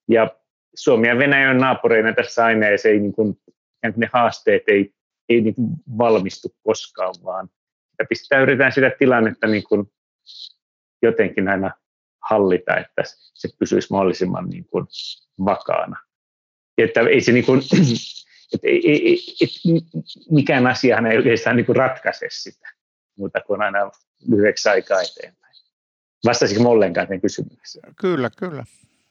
Ja 0.09 0.37
Suomi 0.75 1.09
ja 1.09 1.19
Venäjä 1.19 1.51
on 1.51 1.59
naapureina 1.59 2.13
tässä 2.13 2.45
aina, 2.45 2.67
ja 2.67 2.79
se 2.79 2.89
ei 2.89 3.01
niin 3.01 3.13
kuin, 3.13 3.41
ne 3.97 4.11
haasteet 4.13 4.63
ei, 4.69 4.95
ei 5.29 5.41
niin 5.41 5.55
kuin 5.55 5.69
valmistu 5.99 6.49
koskaan, 6.67 7.15
vaan 7.25 7.49
sitä 7.91 8.05
pistää, 8.09 8.41
yritetään 8.41 8.73
sitä 8.73 8.91
tilannetta 8.99 9.47
niin 9.47 9.65
kuin 9.69 9.93
jotenkin 11.03 11.49
aina 11.49 11.71
hallita, 12.29 12.77
että 12.77 13.03
se 13.35 13.49
pysyisi 13.59 13.89
mahdollisimman 13.91 14.49
niin 14.49 14.65
kuin 14.65 14.87
vakaana. 15.45 15.97
Että 16.79 17.01
ei 17.01 17.21
se 17.21 17.33
niin 17.33 17.47
kuin, 17.47 17.61
et, 18.55 18.61
ei, 18.65 19.19
et, 19.41 19.51
mikään 20.31 20.67
asiahan 20.67 21.07
ei 21.07 21.17
oikeastaan 21.17 21.57
niin 21.57 21.67
kuin 21.67 21.77
ratkaise 21.77 22.27
sitä, 22.31 22.69
mutta 23.17 23.41
kuin 23.41 23.63
aina 23.63 23.91
lyhyeksi 24.29 24.69
aikaa 24.69 25.01
eteenpäin. 25.03 25.55
Vastasiko 26.25 26.71
ollenkaan 26.71 27.09
sen 27.09 27.21
kysymykseen? 27.21 27.95
Kyllä, 28.01 28.31
kyllä. 28.37 28.65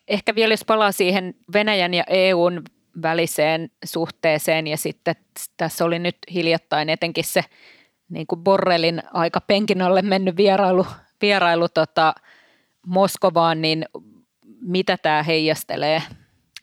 Ehkä 0.08 0.36
vielä 0.36 0.54
jos 0.54 0.66
palaa 0.66 0.92
siihen 0.92 1.34
Venäjän 1.54 1.94
ja 1.94 2.04
EUn 2.08 2.64
väliseen 3.02 3.70
suhteeseen 3.86 4.68
ja 4.68 4.78
sitten 4.78 5.16
tässä 5.58 5.86
oli 5.86 6.00
nyt 6.00 6.18
hiljattain 6.34 6.90
etenkin 6.90 7.24
se 7.24 7.44
niin 8.10 8.28
kuin 8.28 8.44
Borrelin 8.44 9.04
aika 9.14 9.42
penkin 9.42 9.82
alle 9.82 10.02
mennyt 10.02 10.38
vierailu, 10.38 10.86
vierailu 11.22 11.70
tota 11.70 12.14
Moskovaan, 12.88 13.62
niin 13.62 13.86
mitä 14.62 14.98
tämä 14.98 15.24
heijastelee 15.24 16.02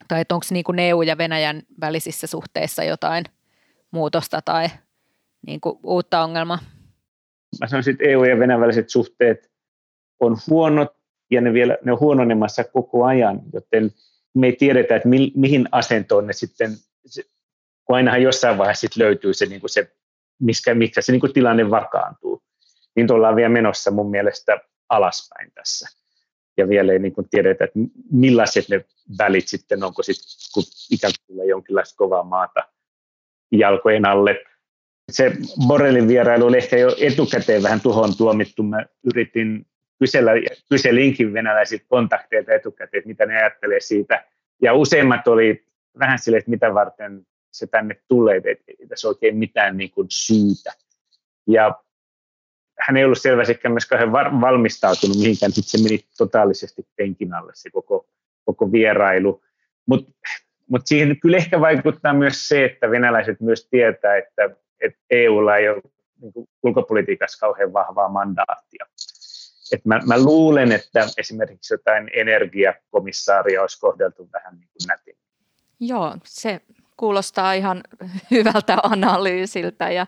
tai 0.09 0.25
onko 0.33 0.47
niin 0.51 0.65
kuin 0.65 0.79
EU 0.79 1.03
ja 1.03 1.19
Venäjän 1.19 1.63
välisissä 1.81 2.27
suhteissa 2.27 2.85
jotain 2.85 3.25
muutosta 3.91 4.43
tai 4.45 4.69
niin 5.47 5.61
kuin 5.61 5.79
uutta 5.83 6.23
ongelmaa? 6.23 6.59
Mä 7.61 7.69
sanoisin, 7.69 7.93
että 7.93 8.05
EU 8.05 8.25
ja 8.25 8.39
Venäjän 8.39 8.61
väliset 8.61 8.91
suhteet 8.91 9.51
on 10.21 10.37
huonot 10.51 10.89
ja 11.31 11.41
ne, 11.41 11.53
vielä, 11.53 11.79
ne 11.85 11.93
on 11.93 12.01
huononemassa 12.01 12.65
koko 12.65 13.05
ajan, 13.05 13.41
joten 13.53 13.91
me 14.35 14.47
ei 14.47 14.53
tiedetä, 14.53 14.97
että 14.97 15.09
mi, 15.09 15.33
mihin 15.35 15.69
asentoon 15.73 16.27
ne 16.27 16.33
sitten, 16.33 16.71
kun 17.85 17.97
ainahan 17.97 18.23
jossain 18.23 18.59
vaiheessa 18.59 18.81
sit 18.81 18.97
löytyy 18.97 19.35
se, 19.35 19.47
niin 19.47 19.61
kuin 19.61 19.71
se 19.71 19.93
miskä, 20.41 20.75
mikä 20.75 21.03
se 21.03 21.13
niin 21.13 21.21
kuin 21.21 21.33
tilanne 21.33 21.71
vakaantuu, 21.71 22.43
niin 22.97 23.13
ollaan 23.13 23.37
vielä 23.37 23.49
menossa 23.49 23.91
mun 23.91 24.11
mielestä 24.11 24.59
alaspäin 24.89 25.53
tässä 25.55 25.89
ja 26.57 26.69
vielä 26.69 26.93
ei 26.93 26.99
niin 26.99 27.15
kuin 27.15 27.29
tiedetä, 27.31 27.65
että 27.65 27.79
millaiset 28.11 28.69
ne 28.69 28.85
välit 29.19 29.49
sitten, 29.49 29.83
onko 29.83 30.03
sitten, 30.03 30.29
kun 30.55 30.63
ikään 30.91 31.13
kuin 31.19 31.35
tulee 31.35 31.47
jonkinlaista 31.47 31.97
kovaa 31.97 32.25
maata 32.25 32.69
jalkojen 33.53 34.07
alle. 34.07 34.45
Se 35.13 35.33
Borrellin 35.67 36.09
vierailu 36.09 36.47
oli 36.47 36.57
ehkä 36.57 36.77
jo 36.77 36.97
etukäteen 37.01 37.63
vähän 37.63 37.81
tuhon 37.81 38.17
tuomittu. 38.17 38.63
Mä 38.63 38.87
yritin 39.05 39.67
kysellä, 39.99 40.33
kyselinkin 40.71 41.33
venäläisiltä 41.33 41.85
kontakteilta 41.89 42.53
etukäteen, 42.53 42.99
että 42.99 43.09
mitä 43.09 43.27
ne 43.27 43.37
ajattelee 43.37 43.81
siitä. 43.81 44.25
Ja 44.63 44.75
useimmat 44.75 45.29
oli 45.29 45.67
vähän 45.99 46.19
silleen, 46.19 46.39
että 46.39 46.51
mitä 46.51 46.75
varten 46.75 47.27
se 47.53 47.67
tänne 47.67 48.03
tulee, 48.09 48.37
että 48.37 48.65
ei 48.81 48.87
tässä 48.89 49.09
oikein 49.09 49.37
mitään 49.37 49.77
niin 49.77 49.91
kuin 49.91 50.07
syytä. 50.11 50.73
Ja 51.47 51.83
hän 52.79 52.97
ei 52.97 53.05
ollut 53.05 53.21
selvästi 53.21 53.59
myös 53.69 53.87
kauhean 53.87 54.13
valmistautunut 54.13 55.17
mihinkään, 55.17 55.53
sitten 55.53 55.81
se 55.81 55.89
meni 55.89 56.05
totaalisesti 56.19 56.89
penkin 56.97 57.35
alle 57.35 57.53
se 57.55 57.71
koko, 57.71 58.07
koko 58.49 58.73
vierailu. 58.73 59.43
Mutta 59.87 60.13
mutta 60.69 60.89
siihen 60.89 61.21
kyllä 61.21 61.37
ehkä 61.37 61.61
vaikuttaa 61.61 62.13
myös 62.13 62.49
se, 62.49 62.65
että 62.65 62.91
venäläiset 62.91 63.41
myös 63.41 63.69
tietää, 63.71 64.17
että, 64.17 64.51
että 64.81 64.99
EUlla 65.11 65.57
ei 65.57 65.69
ole 65.69 65.83
niin 66.21 66.33
ulkopolitiikassa 66.63 67.39
kauhean 67.41 67.73
vahvaa 67.73 68.09
mandaattia. 68.09 68.87
Et 69.73 69.85
mä, 69.85 70.01
mä 70.07 70.23
luulen, 70.23 70.73
että 70.73 71.07
esimerkiksi 71.17 71.75
jotain 71.75 72.11
energiakomissaaria 72.13 73.61
olisi 73.61 73.81
kohdeltu 73.81 74.29
vähän 74.33 74.55
niin 74.59 74.69
kuin 74.73 74.87
nätin. 74.89 75.17
Joo, 75.81 76.17
se 76.25 76.61
kuulostaa 76.97 77.53
ihan 77.53 77.81
hyvältä 78.31 78.77
analyysiltä 78.83 79.91
ja, 79.91 80.07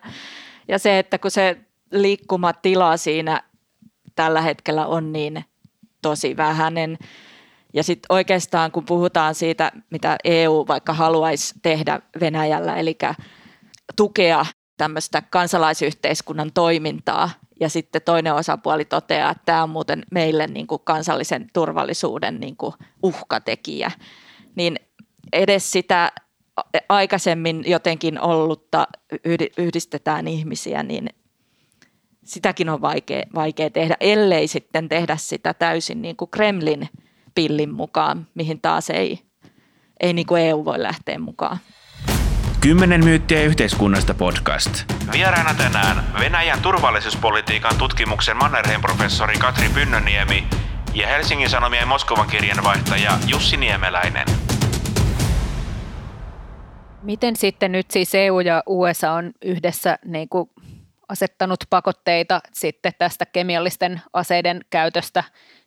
ja 0.69 0.79
se, 0.79 0.99
että 0.99 1.19
kun 1.19 1.31
se 1.31 1.57
liikkumatila 1.91 2.97
siinä 2.97 3.43
tällä 4.15 4.41
hetkellä 4.41 4.87
on 4.87 5.13
niin 5.13 5.45
tosi 6.03 6.37
vähäinen, 6.37 6.99
ja 7.73 7.83
sitten 7.83 8.07
oikeastaan 8.09 8.73
kun 8.73 8.85
puhutaan 8.85 9.35
siitä, 9.35 9.73
mitä 9.91 10.17
EU 10.25 10.65
vaikka 10.69 10.93
haluaisi 10.93 11.55
tehdä 11.63 12.01
Venäjällä, 12.21 12.77
eli 12.77 12.99
tukea 13.97 14.47
tämmöistä 14.77 15.23
kansalaisyhteiskunnan 15.31 16.51
toimintaa, 16.55 17.31
ja 17.61 17.69
sitten 17.69 18.03
toinen 18.03 18.35
osapuoli 18.35 18.85
toteaa, 18.85 19.31
että 19.31 19.43
tämä 19.45 19.63
on 19.63 19.71
muuten 19.71 20.03
meille 20.11 20.47
niin 20.47 20.67
kuin 20.67 20.81
kansallisen 20.85 21.51
turvallisuuden 21.53 22.41
niin 22.41 22.57
kuin 22.57 22.75
uhkatekijä, 23.03 23.91
niin 24.55 24.77
edes 25.33 25.73
sitä 25.73 26.13
aikaisemmin 26.89 27.63
jotenkin 27.67 28.21
ollutta 28.21 28.89
yhdistetään 29.59 30.29
ihmisiä, 30.29 30.83
niin 30.83 31.09
sitäkin 32.25 32.69
on 32.69 32.81
vaikea, 32.81 33.23
vaikea 33.35 33.71
tehdä, 33.71 33.97
ellei 34.01 34.49
sitten 34.49 34.89
tehdä 34.89 35.17
sitä 35.17 35.55
täysin 35.55 36.03
niin 36.03 36.17
kuin 36.17 36.31
Kremlin 36.31 36.89
pillin 37.35 37.75
mukaan, 37.75 38.27
mihin 38.35 38.61
taas 38.61 38.91
ei, 38.91 39.21
ei 40.01 40.13
niin 40.13 40.27
kuin 40.27 40.43
EU 40.43 40.65
voi 40.65 40.83
lähteä 40.83 41.19
mukaan. 41.19 41.59
Kymmenen 42.61 43.05
myyttiä 43.05 43.43
yhteiskunnasta 43.43 44.15
podcast. 44.15 44.71
Vieraana 45.13 45.55
tänään 45.55 46.05
Venäjän 46.21 46.61
turvallisuuspolitiikan 46.61 47.77
tutkimuksen 47.79 48.37
Mannerheim-professori 48.37 49.39
Katri 49.39 49.69
Pynnöniemi 49.75 50.45
ja 50.95 51.07
Helsingin 51.07 51.51
Sanomien 51.51 51.89
Moskovan 51.89 52.27
kirjanvaihtaja 52.27 53.19
Jussi 53.27 53.57
Niemeläinen. 53.57 54.27
Miten 57.03 57.37
sitten 57.37 57.73
nyt 57.73 57.91
siis 57.91 58.15
EU 58.15 58.41
ja 58.41 58.63
USA 58.67 59.13
on 59.13 59.33
yhdessä 59.45 59.99
niin 60.05 60.29
kuin 60.29 60.51
asettanut 61.09 61.65
pakotteita 61.71 62.41
sitten 62.53 62.93
tästä 62.99 63.27
kemiallisten 63.27 64.03
aseiden 64.13 64.61
käytöstä 64.71 65.25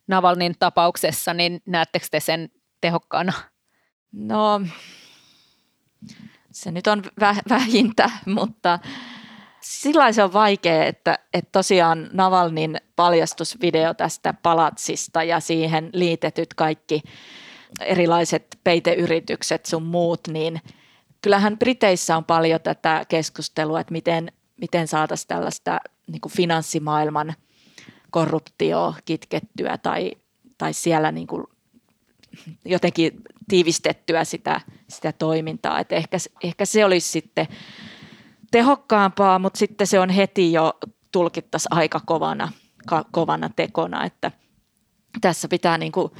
Navalnin 0.07 0.55
tapauksessa, 0.59 1.33
niin 1.33 1.61
näettekö 1.65 2.05
te 2.11 2.19
sen 2.19 2.49
tehokkaana? 2.81 3.33
No, 4.11 4.61
se 6.51 6.71
nyt 6.71 6.87
on 6.87 7.03
vähintä, 7.49 8.09
mutta 8.25 8.79
sillä 9.61 10.11
se 10.11 10.23
on 10.23 10.33
vaikea, 10.33 10.85
että, 10.85 11.19
että 11.33 11.49
tosiaan 11.51 12.09
Navalnin 12.13 12.77
paljastusvideo 12.95 13.93
tästä 13.93 14.33
palatsista 14.43 15.23
ja 15.23 15.39
siihen 15.39 15.89
liitetyt 15.93 16.53
kaikki 16.53 17.01
erilaiset 17.81 18.59
peiteyritykset 18.63 19.65
sun 19.65 19.83
muut, 19.83 20.27
niin 20.27 20.61
kyllähän 21.21 21.57
Briteissä 21.57 22.17
on 22.17 22.25
paljon 22.25 22.61
tätä 22.61 23.05
keskustelua, 23.07 23.79
että 23.79 23.91
miten, 23.91 24.31
miten 24.61 24.87
saataisiin 24.87 25.27
tällaista 25.27 25.79
niin 26.07 26.21
finanssimaailman 26.29 27.33
korruptio 28.13 28.93
kitkettyä 29.05 29.77
tai, 29.77 30.11
tai 30.57 30.73
siellä 30.73 31.11
niin 31.11 31.27
kuin 31.27 31.43
jotenkin 32.65 33.11
tiivistettyä 33.47 34.23
sitä, 34.23 34.61
sitä 34.89 35.11
toimintaa. 35.11 35.79
Et 35.79 35.91
ehkä, 35.91 36.17
ehkä 36.43 36.65
se 36.65 36.85
olisi 36.85 37.09
sitten 37.09 37.47
tehokkaampaa, 38.51 39.39
mutta 39.39 39.57
sitten 39.57 39.87
se 39.87 39.99
on 39.99 40.09
heti 40.09 40.53
jo 40.53 40.73
tulkittaisi 41.11 41.67
aika 41.71 42.01
kovana, 42.05 42.51
ka, 42.87 43.05
kovana 43.11 43.49
tekona, 43.55 44.05
että 44.05 44.31
tässä 45.21 45.47
pitää 45.47 45.77
niin 45.77 45.91
kuin 45.91 46.11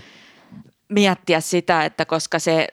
miettiä 0.90 1.42
sitä, 1.42 1.86
että 1.86 2.06
koska 2.06 2.40
se 2.40 2.68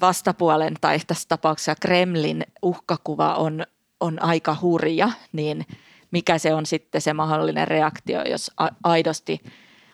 vastapuolen 0.00 0.74
tai 0.80 0.98
tässä 1.06 1.28
tapauksessa 1.28 1.74
Kremlin 1.80 2.44
uhkakuva 2.62 3.34
on, 3.34 3.66
on 4.00 4.22
aika 4.22 4.56
hurja, 4.60 5.10
niin 5.32 5.66
mikä 6.10 6.38
se 6.38 6.54
on 6.54 6.66
sitten 6.66 7.00
se 7.00 7.12
mahdollinen 7.12 7.68
reaktio, 7.68 8.22
jos 8.22 8.50
aidosti 8.84 9.40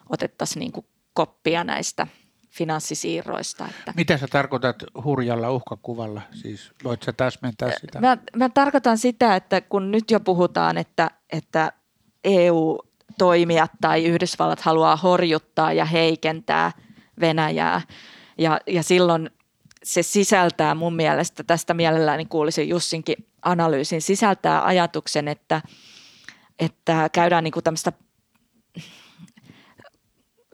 otettaisiin 0.09 0.61
niin 0.61 0.73
kuin 0.73 0.87
koppia 1.15 1.65
näistä 1.65 2.07
finanssisiirroista. 2.51 3.69
Että. 3.71 3.93
Mitä 3.97 4.19
sä 4.19 4.27
tarkoitat 4.29 4.77
hurjalla 5.05 5.51
uhkakuvalla? 5.51 6.23
Siis 6.33 6.73
voit 6.85 7.03
sä 7.03 7.13
täsmentää 7.13 7.71
sitä? 7.81 8.01
Mä, 8.01 8.19
mä 8.37 8.49
tarkoitan 8.49 8.99
sitä, 8.99 9.37
että 9.37 9.61
kun 9.61 9.91
nyt 9.91 10.11
jo 10.11 10.21
puhutaan, 10.21 10.79
että, 10.79 11.11
että 11.33 11.73
EU-toimijat 12.25 13.71
tai 13.81 14.05
Yhdysvallat 14.05 14.61
haluaa 14.61 14.97
horjuttaa 14.97 15.73
ja 15.73 15.85
heikentää 15.85 16.73
Venäjää, 17.21 17.81
ja, 18.39 18.61
ja 18.67 18.83
silloin 18.83 19.31
se 19.85 20.03
sisältää 20.03 20.75
mun 20.75 20.97
mielestä, 20.97 21.45
tästä 21.45 21.75
mielelläni 21.75 22.25
kuulisin 22.25 22.69
Jussinkin 22.69 23.17
analyysin, 23.43 24.03
sisältää 24.03 24.65
ajatuksen, 24.65 25.29
että, 25.29 25.63
että 26.59 27.11
käydään 27.13 27.45
niin 27.45 27.53
kuin 27.53 27.65
tämmöistä 27.65 27.93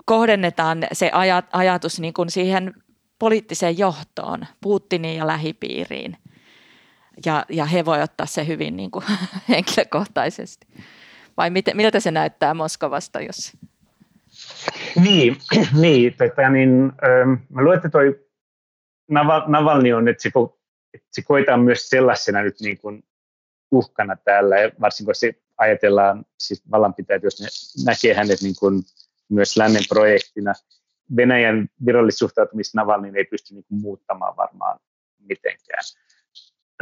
kohdennetaan 0.05 0.87
se 0.93 1.11
ajatus 1.53 2.01
niin 2.01 2.15
kuin 2.15 2.31
siihen 2.31 2.75
poliittiseen 3.19 3.79
johtoon, 3.79 4.47
Putiniin 4.61 5.19
ja 5.19 5.27
lähipiiriin. 5.27 6.17
Ja, 7.27 7.45
ja 7.49 7.65
he 7.65 7.85
voi 7.85 8.03
ottaa 8.03 8.27
se 8.27 8.47
hyvin 8.47 8.77
niin 8.77 8.91
kuin 8.91 9.05
henkilökohtaisesti. 9.49 10.67
Vai 11.37 11.51
miten, 11.51 11.77
miltä 11.77 12.01
se 12.01 12.11
näyttää 12.11 12.55
Moskovasta, 12.55 13.21
jos... 13.21 13.53
Niin, 14.97 15.37
niin, 15.83 16.15
tota, 16.19 16.49
niin 16.49 16.93
ähm, 17.05 17.31
mä 17.49 17.63
luulen, 17.63 17.77
että 17.77 17.89
toi 17.89 18.21
Navalni 19.47 19.93
on, 19.93 20.09
että 20.09 20.23
se, 20.23 20.31
että 20.95 21.09
se 21.13 21.23
koetaan 21.23 21.61
myös 21.61 21.91
sellaisena 21.91 22.43
nyt 22.43 22.61
niin 22.61 22.79
kuin 22.79 23.05
uhkana 23.71 24.17
täällä, 24.17 24.57
varsinkin 24.81 25.15
se 25.15 25.35
ajatellaan, 25.63 26.25
siis 26.39 26.63
vallanpitäjät, 26.71 27.23
jos 27.23 27.41
ne 27.41 27.49
näkee 27.87 28.15
hänet 28.15 28.43
niin 28.43 28.55
kuin 28.61 28.83
myös 29.29 29.57
lännen 29.57 29.83
projektina. 29.89 30.53
Venäjän 31.17 31.69
virallissuhtautumista 31.87 32.81
Navalniin 32.81 33.17
ei 33.17 33.25
pysty 33.25 33.55
niin 33.55 33.65
muuttamaan 33.71 34.37
varmaan 34.37 34.79
mitenkään. 35.19 35.83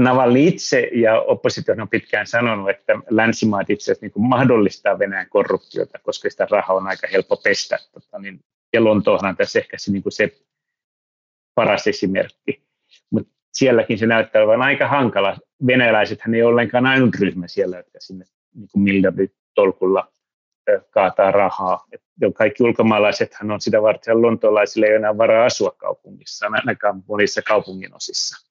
Navalny 0.00 0.40
itse 0.46 0.90
ja 0.94 1.20
oppositio 1.20 1.74
on 1.78 1.88
pitkään 1.88 2.26
sanonut, 2.26 2.70
että 2.70 2.92
länsimaat 3.10 3.70
itse 3.70 3.92
asiassa 3.92 4.06
niin 4.06 4.28
mahdollistaa 4.28 4.98
Venäjän 4.98 5.28
korruptiota, 5.28 5.98
koska 5.98 6.30
sitä 6.30 6.46
rahaa 6.50 6.76
on 6.76 6.86
aika 6.86 7.06
helppo 7.12 7.36
pestä. 7.36 7.78
Tota, 7.92 8.18
niin, 8.18 8.40
ja 8.72 8.84
Lontoohan 8.84 9.36
tässä 9.36 9.58
ehkä 9.58 9.78
se, 9.78 9.92
niin 9.92 10.02
se 10.08 10.36
paras 11.54 11.86
esimerkki. 11.86 12.62
Mutta 13.10 13.32
sielläkin 13.52 13.98
se 13.98 14.06
näyttää 14.06 14.42
olevan 14.42 14.62
aika 14.62 14.88
hankala. 14.88 15.38
Venäläisethän 15.66 16.34
ei 16.34 16.42
ollenkaan 16.42 16.86
ainut 16.86 17.14
ryhmä 17.14 17.48
siellä, 17.48 17.76
jotka 17.76 18.00
sinne 18.00 18.24
niin 18.54 18.68
miljarditolkulla 18.74 20.12
kaataa 20.90 21.30
rahaa. 21.30 21.86
Et 21.92 22.02
kaikki 22.34 22.62
ulkomaalaisethan 22.62 23.50
on 23.50 23.60
sitä 23.60 23.82
varten, 23.82 24.22
lontoolaisille 24.22 24.86
ei 24.86 24.94
enää 24.94 25.18
varaa 25.18 25.44
asua 25.44 25.70
kaupungissa, 25.70 26.46
ainakaan 26.52 27.02
monissa 27.08 27.42
kaupungin 27.42 27.94
osissa. 27.94 28.50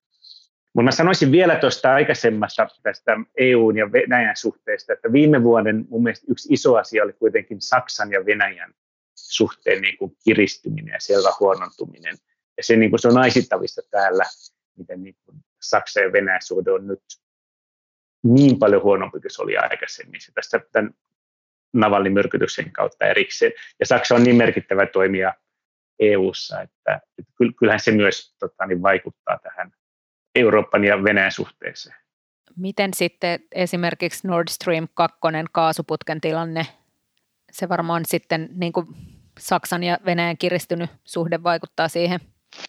Mutta 0.74 0.92
sanoisin 0.92 1.32
vielä 1.32 1.56
tuosta 1.56 1.94
aikaisemmasta 1.94 2.68
tästä 2.84 3.18
EUn 3.38 3.78
ja 3.78 3.92
Venäjän 3.92 4.36
suhteesta, 4.38 4.94
että 4.94 5.12
viime 5.12 5.44
vuoden 5.44 5.86
mun 5.90 6.04
mielestä 6.04 6.26
yksi 6.30 6.54
iso 6.54 6.76
asia 6.76 7.04
oli 7.04 7.14
kuitenkin 7.14 7.62
Saksan 7.62 8.12
ja 8.12 8.26
Venäjän 8.26 8.74
suhteen 9.16 9.82
niin 9.82 9.98
kuin 9.98 10.18
kiristyminen 10.24 10.94
ja 10.94 11.00
selvä 11.00 11.30
huonontuminen. 11.40 12.16
Ja 12.58 12.64
se, 12.64 12.76
niin 12.76 12.90
kuin 12.90 13.00
se 13.00 13.08
on 13.08 13.14
naisittavissa 13.14 13.82
täällä, 13.92 14.26
miten 14.78 15.04
niin 15.04 15.16
kuin 15.26 15.38
Saksan 15.62 16.04
ja 16.04 16.12
Venäjän 16.12 16.42
suhde 16.44 16.72
on 16.72 16.88
nyt 16.88 17.04
niin 18.24 18.60
paljon 18.60 18.84
huonompi 18.84 19.20
kuin 19.20 19.32
se 19.32 19.42
oli 19.42 19.58
aikaisemmin. 19.58 20.22
Se 20.22 20.32
tästä 20.32 20.60
tämän 20.72 20.94
Navalnin 21.74 22.14
myrkytyksen 22.14 22.72
kautta 22.72 23.06
erikseen. 23.06 23.52
Ja 23.80 23.86
Saksa 23.86 24.16
on 24.16 24.24
niin 24.24 24.36
merkittävä 24.36 24.86
toimija 24.86 25.34
EU:ssa, 26.00 26.62
että, 26.62 27.02
että 27.20 27.34
kyllähän 27.60 27.80
se 27.80 27.92
myös 27.92 28.36
tota, 28.40 28.66
niin 28.66 28.82
vaikuttaa 28.82 29.40
tähän 29.44 29.72
Euroopan 30.36 30.84
ja 30.84 31.04
Venäjän 31.04 31.32
suhteeseen. 31.32 31.96
Miten 32.56 32.94
sitten 32.94 33.40
esimerkiksi 33.52 34.28
Nord 34.28 34.48
Stream 34.50 34.88
2 34.94 35.20
kaasuputken 35.52 36.22
tilanne, 36.22 36.66
se 37.52 37.70
varmaan 37.70 38.06
sitten 38.06 38.50
niin 38.54 38.74
kuin 38.74 38.88
Saksan 39.40 39.84
ja 39.84 39.98
Venäjän 40.06 40.38
kiristynyt 40.38 40.90
suhde 41.04 41.44
vaikuttaa 41.44 41.88
siihen? 41.88 42.20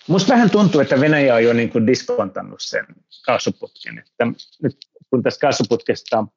Minusta 0.09 0.33
vähän 0.33 0.50
tuntuu, 0.50 0.81
että 0.81 1.00
Venäjä 1.00 1.35
on 1.35 1.44
jo 1.44 1.53
niin 1.53 1.70
kuin 1.70 1.87
diskontannut 1.87 2.61
sen 2.61 2.87
kaasuputken. 3.26 3.98
Että 3.98 4.26
nyt 4.62 4.76
kun 5.11 5.22
tästä 5.22 5.40
kaasuputkesta 5.40 6.18
on 6.18 6.29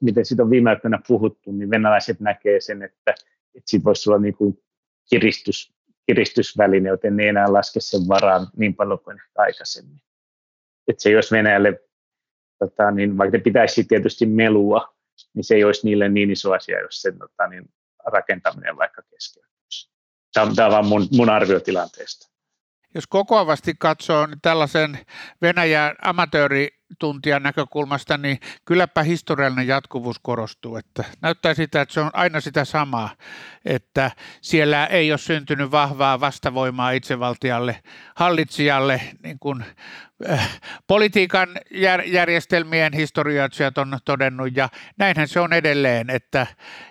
miten 0.00 0.26
siitä 0.26 0.42
on 0.42 0.50
viime 0.50 0.70
aikoina 0.70 1.00
puhuttu, 1.08 1.52
niin 1.52 1.70
venäläiset 1.70 2.20
näkee 2.20 2.60
sen, 2.60 2.82
että, 2.82 3.10
että 3.54 3.70
siitä 3.70 3.84
voisi 3.84 4.10
olla 4.10 4.18
niin 4.18 4.36
kuin 4.36 4.62
kiristys 5.10 5.72
kiristysväline, 6.06 6.88
joten 6.88 7.16
ne 7.16 7.22
ei 7.22 7.28
enää 7.28 7.52
laske 7.52 7.80
sen 7.80 8.00
varaan 8.08 8.46
niin 8.56 8.74
paljon 8.74 8.98
kuin 8.98 9.20
aikaisemmin. 9.36 10.00
Että 10.88 11.02
se 11.02 11.10
jos 11.10 11.32
Venäjälle, 11.32 11.80
tota, 12.58 12.90
niin 12.90 13.18
vaikka 13.18 13.36
ne 13.36 13.42
pitäisi 13.42 13.84
tietysti 13.84 14.26
melua, 14.26 14.94
niin 15.34 15.44
se 15.44 15.54
ei 15.54 15.64
olisi 15.64 15.86
niille 15.86 16.08
niin 16.08 16.30
iso 16.30 16.52
asia, 16.52 16.80
jos 16.80 17.02
sen 17.02 17.18
tota, 17.18 17.46
niin 17.46 17.70
rakentaminen 18.06 18.76
vaikka 18.76 19.02
keskeytyisi. 19.02 19.90
Tämä, 20.34 20.66
on 20.66 20.72
vain 20.72 20.86
mun, 20.86 21.08
mun 21.16 21.30
arvio 21.30 21.60
tilanteesta. 21.60 22.29
Jos 22.94 23.06
kokoavasti 23.06 23.74
katsoo 23.78 24.26
niin 24.26 24.40
tällaisen 24.40 24.98
Venäjän 25.42 25.96
amatöörituntijan 26.90 27.42
näkökulmasta, 27.42 28.18
niin 28.18 28.38
kylläpä 28.64 29.02
historiallinen 29.02 29.66
jatkuvuus 29.66 30.18
korostuu. 30.22 30.76
Että 30.76 31.04
näyttää 31.20 31.54
sitä, 31.54 31.80
että 31.80 31.94
se 31.94 32.00
on 32.00 32.10
aina 32.12 32.40
sitä 32.40 32.64
samaa, 32.64 33.10
että 33.64 34.10
siellä 34.40 34.86
ei 34.86 35.12
ole 35.12 35.18
syntynyt 35.18 35.70
vahvaa 35.70 36.20
vastavoimaa 36.20 36.90
itsevaltialle, 36.90 37.82
hallitsijalle, 38.16 39.00
niin 39.22 39.38
kuin 39.38 39.64
äh, 40.30 40.60
politiikan 40.86 41.48
jär, 41.70 42.00
järjestelmien 42.00 42.92
historioitsijat 42.92 43.78
on 43.78 43.98
todennut, 44.04 44.56
ja 44.56 44.68
näinhän 44.98 45.28
se 45.28 45.40
on 45.40 45.52
edelleen, 45.52 46.10
että 46.10 46.46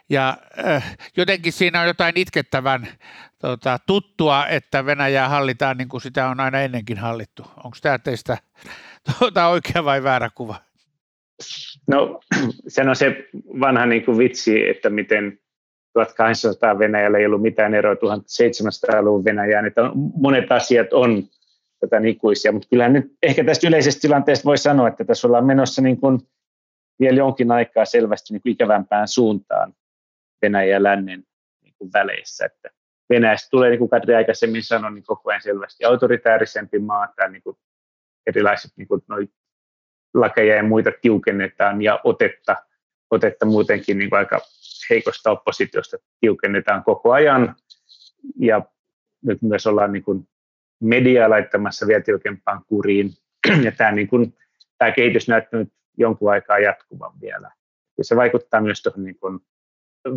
ja 0.10 0.38
äh, 0.68 0.98
jotenkin 1.18 1.54
siinä 1.54 1.82
on 1.82 1.88
jotain 1.88 2.14
itkettävän 2.18 2.88
tota, 3.40 3.80
tuttua, 3.86 4.48
että 4.48 4.86
Venäjää 4.86 5.30
hallitaan 5.30 5.78
niin 5.78 5.90
kuin 5.90 6.02
sitä 6.02 6.28
on 6.28 6.40
aina 6.40 6.62
ennenkin 6.62 6.98
hallittu. 6.98 7.52
Onko 7.64 7.78
tämä 7.82 7.98
teistä 8.00 8.38
tuota, 9.20 9.48
oikea 9.48 9.86
vai 9.86 10.04
väärä 10.04 10.30
kuva? 10.36 10.56
No, 11.88 12.20
se 12.68 12.82
on 12.82 12.96
se 12.96 13.28
vanha 13.60 13.86
niin 13.86 14.06
kuin 14.06 14.18
vitsi, 14.18 14.70
että 14.70 14.90
miten 14.90 15.40
1800 15.94 16.80
Venäjällä 16.80 17.18
ei 17.18 17.26
ollut 17.26 17.42
mitään 17.42 17.74
eroa 17.74 17.94
1700-luvun 17.94 19.26
Venäjään, 19.26 19.66
että 19.66 19.82
monet 20.16 20.52
asiat 20.52 20.94
on 20.94 21.24
tätä 21.80 22.02
ikuisia, 22.06 22.52
mutta 22.52 22.68
kyllähän 22.70 22.94
nyt 22.94 23.14
ehkä 23.24 23.44
tästä 23.44 23.68
yleisestä 23.68 24.02
tilanteesta 24.02 24.46
voi 24.46 24.58
sanoa, 24.58 24.88
että 24.88 25.06
tässä 25.06 25.28
ollaan 25.28 25.46
menossa 25.46 25.82
niin 25.82 26.00
kuin 26.00 26.20
vielä 27.00 27.18
jonkin 27.18 27.52
aikaa 27.52 27.86
selvästi 27.86 28.34
niin 28.34 28.42
kuin 28.42 28.52
ikävämpään 28.54 29.08
suuntaan 29.08 29.74
Venäjän 30.42 30.70
ja 30.70 30.84
lännen 30.84 31.24
niin 31.64 31.74
kuin 31.78 31.90
väleissä, 31.94 32.46
että 32.46 32.70
Venäjästä 33.10 33.48
tulee, 33.52 33.70
niin 33.70 33.80
kuin 33.80 33.90
Katri 33.90 34.16
aikaisemmin 34.16 34.64
sanoi, 34.64 34.94
niin 34.94 35.04
koko 35.04 35.30
ajan 35.30 35.42
selvästi 35.42 35.86
autoritäärisempi 35.86 36.80
maa, 36.80 37.08
tai 37.16 37.32
niin 37.32 37.44
kuin 37.44 37.58
erilaiset 38.30 38.72
niin 38.78 38.88
kuin 38.88 39.02
noi 39.08 39.28
lakeja 40.14 40.56
ja 40.56 40.64
muita 40.64 40.92
tiukennetaan, 41.02 41.82
ja 41.82 42.00
otetta, 42.04 42.56
otetta 43.12 43.46
muutenkin 43.46 43.98
niin 43.98 44.10
kuin 44.10 44.20
aika 44.20 44.40
heikosta 44.90 45.32
oppositiosta 45.32 45.98
tiukennetaan 46.20 46.84
koko 46.84 47.12
ajan, 47.12 47.56
ja 48.40 48.62
nyt 49.22 49.42
myös 49.42 49.68
ollaan 49.68 49.94
niin 49.94 50.04
kuin 50.04 50.28
mediaa 50.80 51.30
laittamassa 51.30 51.88
vielä 51.88 52.02
tiukempaan 52.02 52.62
kuriin, 52.68 53.10
ja 53.66 53.72
tämä, 53.72 53.92
niin 53.92 54.08
kuin, 54.08 54.38
tämä 54.78 54.92
kehitys 54.92 55.28
näyttää 55.28 55.60
nyt 55.60 55.74
jonkun 55.98 56.32
aikaa 56.32 56.60
jatkuvan 56.60 57.12
vielä. 57.22 57.52
Ja 57.98 58.04
se 58.04 58.16
vaikuttaa 58.16 58.62
myös 58.62 58.82
tuohon 58.82 59.04
niin 59.04 59.20
kuin 59.20 59.40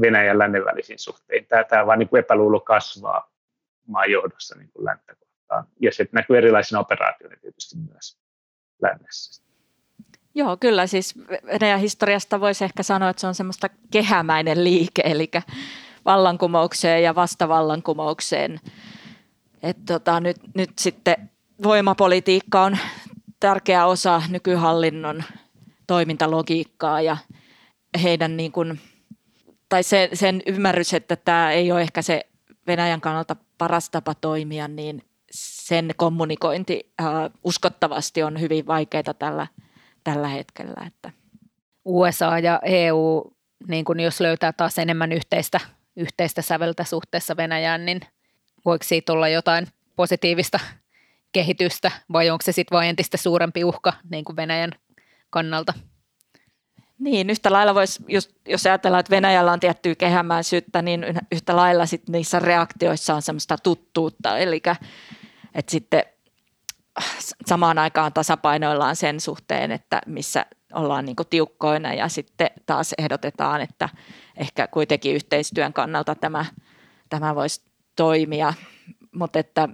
Venäjän 0.01 0.38
lännen 0.38 0.64
välisiin 0.64 0.98
suhteisiin. 0.98 1.48
Tämä, 1.48 1.64
tämä 1.64 1.87
vaan 1.87 1.98
niin 1.98 2.09
kuin 2.09 2.20
epäluulo 2.20 2.61
kasvaa 2.61 3.33
maan 3.87 4.11
johdossa 4.11 4.59
niin 4.59 4.70
kuin 4.72 4.85
länttä 4.85 5.14
kohtaan. 5.14 5.32
Ja 5.81 5.93
se 5.93 6.09
näkyy 6.12 6.38
erilaisina 6.38 6.81
operaatioina 6.81 7.37
tietysti 7.41 7.77
myös 7.91 8.19
lännessä. 8.83 9.43
Joo, 10.35 10.57
kyllä. 10.57 10.87
Siis 10.87 11.15
Venäjän 11.47 11.81
historiasta 11.81 12.41
voisi 12.41 12.65
ehkä 12.65 12.83
sanoa, 12.83 13.11
että 13.11 13.21
se 13.21 13.27
on 13.27 13.35
semmoista 13.35 13.69
kehämäinen 13.91 14.65
liike, 14.65 15.03
eli 15.05 15.31
vallankumoukseen 16.05 17.03
ja 17.03 17.15
vastavallankumoukseen. 17.15 18.61
Et 19.62 19.77
tota, 19.87 20.21
nyt, 20.21 20.37
nyt 20.55 20.71
sitten 20.79 21.31
voimapolitiikka 21.62 22.62
on 22.62 22.79
tärkeä 23.41 23.87
osa 23.87 24.23
nykyhallinnon 24.29 25.25
toimintalogiikkaa 25.87 27.01
ja 27.01 27.17
heidän 28.03 28.37
niin 28.37 28.53
kuin– 28.53 28.81
tai 29.73 29.83
se, 29.83 30.09
sen 30.12 30.43
ymmärrys, 30.47 30.95
että 30.95 31.17
tämä 31.17 31.53
ei 31.53 31.73
ole 31.73 31.81
ehkä 31.81 32.03
se 32.03 32.27
Venäjän 32.67 33.01
kannalta 33.01 33.37
paras 33.59 33.91
tapa 33.91 34.15
toimia, 34.15 34.69
niin 34.69 35.03
sen 35.66 35.90
kommunikointi 35.96 36.92
äh, 37.01 37.07
uskottavasti 37.44 38.22
on 38.22 38.40
hyvin 38.40 38.66
vaikeaa 38.66 39.14
tällä, 39.18 39.46
tällä 40.05 40.29
hetkellä. 40.29 40.87
Että. 40.87 41.11
USA 41.85 42.38
ja 42.38 42.61
EU, 42.64 43.33
niin 43.68 43.85
kun 43.85 44.01
jos 44.01 44.20
löytää 44.20 44.53
taas 44.53 44.79
enemmän 44.79 45.12
yhteistä, 45.12 45.61
yhteistä 45.96 46.42
säveltä 46.42 46.85
suhteessa 46.85 47.37
Venäjään, 47.37 47.87
niin 47.87 48.01
voiko 48.64 48.85
siitä 48.85 49.12
olla 49.12 49.29
jotain 49.29 49.66
positiivista 49.96 50.61
kehitystä 51.33 51.90
vai 52.12 52.31
onko 52.31 52.42
se 52.42 52.53
sitten 52.53 52.77
vain 52.77 52.88
entistä 52.88 53.16
suurempi 53.16 53.64
uhka 53.64 53.92
niin 54.11 54.25
kuin 54.25 54.37
Venäjän 54.37 54.72
kannalta? 55.31 55.75
Niin, 56.98 57.31
yhtä 57.31 57.53
lailla 57.53 57.75
voisi, 57.75 58.05
jos, 58.09 58.35
jos 58.48 58.66
ajatellaan, 58.66 59.01
että 59.01 59.11
Venäjällä 59.11 59.53
on 59.53 59.61
tiettyä 59.61 59.94
kehämäisyyttä, 59.94 60.83
niin 60.83 61.05
yhtä 61.33 61.57
lailla 61.57 61.87
sit 61.87 62.09
niissä 62.09 62.38
reaktioissa 62.38 63.14
on 63.14 63.22
semmoista 63.22 63.59
tuttuutta, 63.62 64.38
eli 64.38 64.62
että 65.55 65.71
sitten 65.71 66.03
samaan 67.47 67.79
aikaan 67.79 68.12
tasapainoillaan 68.12 68.97
sen 68.97 69.21
suhteen, 69.21 69.73
että 69.73 70.01
missä 70.07 70.47
ollaan 70.73 71.05
niin 71.05 71.17
tiukkoina 71.31 71.95
ja 71.95 72.09
sitten 72.09 72.51
taas 72.67 72.95
ehdotetaan, 72.99 73.61
että 73.61 73.88
ehkä 74.37 74.67
kuitenkin 74.67 75.15
yhteistyön 75.15 75.73
kannalta 75.73 76.15
tämä, 76.15 76.45
tämä 77.09 77.35
voisi 77.35 77.62
toimia, 77.97 78.55
mutta 79.12 79.38
että 79.38 79.69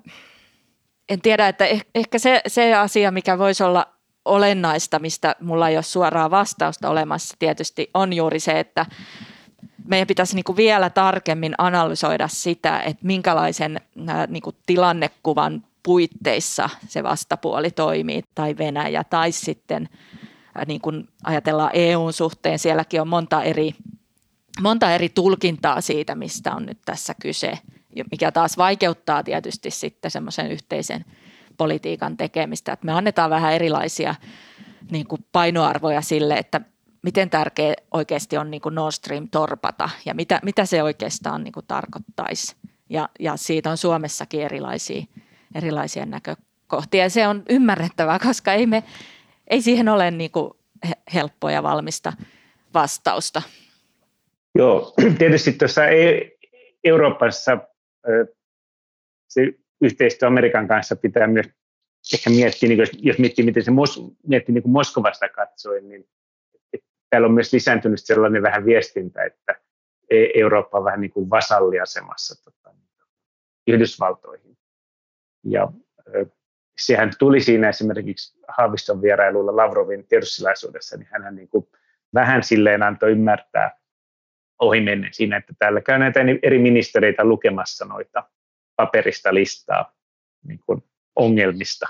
en 1.09 1.21
tiedä, 1.21 1.49
että 1.49 1.67
eh, 1.67 1.87
ehkä 1.95 2.19
se, 2.19 2.41
se 2.47 2.75
asia, 2.75 3.11
mikä 3.11 3.39
voisi 3.39 3.63
olla 3.65 3.87
olennaista, 4.25 4.99
mistä 4.99 5.37
mulla 5.41 5.69
ei 5.69 5.77
ole 5.77 5.83
suoraa 5.83 6.31
vastausta 6.31 6.91
olemassa 6.91 7.37
tietysti, 7.39 7.91
on 7.95 8.13
juuri 8.13 8.41
se, 8.41 8.61
että 8.61 8.87
meidän 9.89 10.07
pitäisi 10.07 10.35
niin 10.35 10.45
kuin 10.45 10.57
vielä 10.57 10.91
tarkemmin 10.91 11.55
analysoida 11.59 12.29
sitä, 12.29 12.81
että 12.81 13.07
minkälaisen 13.07 13.81
niin 14.29 14.43
kuin 14.43 14.57
tilannekuvan 14.67 15.65
puitteissa 15.83 16.71
se 16.89 17.03
vastapuoli 17.03 17.71
toimii, 17.71 18.23
tai 18.35 18.55
Venäjä, 18.59 19.05
tai 19.05 19.33
sitten 19.33 19.89
niin 20.67 20.81
kuin 20.81 21.09
ajatellaan 21.25 21.71
EUn 21.73 22.13
suhteen, 22.13 22.59
sielläkin 22.59 23.01
on 23.01 23.09
monta 23.09 23.43
eri, 23.43 23.75
monta 24.63 24.91
eri 24.91 25.09
tulkintaa 25.09 25.81
siitä, 25.81 26.15
mistä 26.15 26.55
on 26.55 26.67
nyt 26.67 26.79
tässä 26.85 27.15
kyse, 27.23 27.59
mikä 28.11 28.33
taas 28.33 28.59
vaikeuttaa 28.59 29.23
tietysti 29.23 29.71
sitten 29.71 30.11
semmoisen 30.11 30.51
yhteisen 30.51 31.05
politiikan 31.57 32.17
tekemistä. 32.17 32.73
Että 32.73 32.87
me 32.87 32.93
annetaan 32.93 33.31
vähän 33.31 33.53
erilaisia 33.53 34.15
niin 34.91 35.07
kuin 35.07 35.25
painoarvoja 35.33 36.01
sille, 36.01 36.35
että 36.35 36.61
miten 37.03 37.31
tärkeä 37.31 37.75
oikeasti 37.91 38.37
on 38.37 38.51
niin 38.51 38.61
kuin 38.61 38.75
Nord 38.75 38.93
Stream 38.93 39.29
torpata 39.31 39.91
ja 40.05 40.15
mitä, 40.15 40.41
mitä 40.43 40.65
se 40.65 40.83
oikeastaan 40.83 41.45
niin 41.45 41.53
kuin 41.53 41.67
tarkoittaisi. 41.67 42.57
Ja, 42.91 43.09
ja 43.21 43.37
siitä 43.37 43.71
on 43.71 43.77
Suomessakin 43.77 44.43
erilaisia, 44.43 45.03
erilaisia 45.55 46.07
näkökohtia 46.07 47.03
ja 47.03 47.11
se 47.11 47.29
on 47.29 47.43
ymmärrettävää, 47.49 48.19
koska 48.19 48.53
ei, 48.53 48.67
me, 48.67 48.83
ei 49.47 49.63
siihen 49.63 49.89
ole 49.89 50.11
niin 50.11 50.31
kuin 50.31 50.51
helppoa 51.15 51.53
ja 51.53 51.63
valmista 51.63 52.13
vastausta. 52.75 53.43
Joo, 54.55 54.95
tietysti 55.19 55.53
tuossa 55.53 55.83
Euroopassa 56.85 57.59
se 59.29 59.53
yhteistyö 59.81 60.29
Amerikan 60.29 60.69
kanssa 60.69 60.97
pitää 60.97 61.27
myös 61.27 61.47
ehkä 62.15 62.31
miettiä, 62.31 62.69
niin 62.69 62.79
jos, 63.03 63.19
miettii, 63.19 63.45
miten 63.45 63.65
se 63.65 63.71
Mos, 63.71 64.03
miettii 64.27 64.53
niin 64.53 64.63
kuin 64.63 64.73
Moskovasta 64.73 65.29
katsoen, 65.29 65.89
niin 65.89 66.09
täällä 67.11 67.27
on 67.27 67.35
myös 67.35 67.53
lisääntynyt 67.53 68.01
sellainen 68.05 68.43
vähän 68.43 68.65
viestintä, 68.65 69.25
että 69.25 69.55
e- 70.11 70.41
Eurooppa 70.41 70.79
on 70.79 70.85
vähän 70.85 71.01
niin 71.01 71.11
kuin 71.11 71.31
vasalliasemassa 71.31 72.45
tota, 72.45 72.77
Yhdysvaltoihin. 73.67 74.59
Ja 75.45 75.73
sehän 76.79 77.11
tuli 77.19 77.41
siinä 77.41 77.69
esimerkiksi 77.69 78.39
Haaviston 78.49 79.03
vierailulla 79.03 79.57
Lavrovin 79.57 80.07
tiedotustilaisuudessa, 80.07 80.97
niin 80.97 81.09
hän 81.13 81.35
niin 81.35 81.49
kuin 81.49 81.69
vähän 82.15 82.43
silleen 82.43 82.83
antoi 82.83 83.11
ymmärtää 83.11 83.79
ohimennen 84.59 85.15
siinä, 85.15 85.37
että 85.37 85.53
täällä 85.59 85.81
käy 85.81 85.99
näitä 85.99 86.21
eri 86.43 86.59
ministereitä 86.59 87.25
lukemassa 87.25 87.85
noita 87.85 88.31
paperista 88.77 89.35
listaa 89.35 89.95
niin 90.45 90.61
kuin 90.67 90.85
ongelmista. 91.17 91.87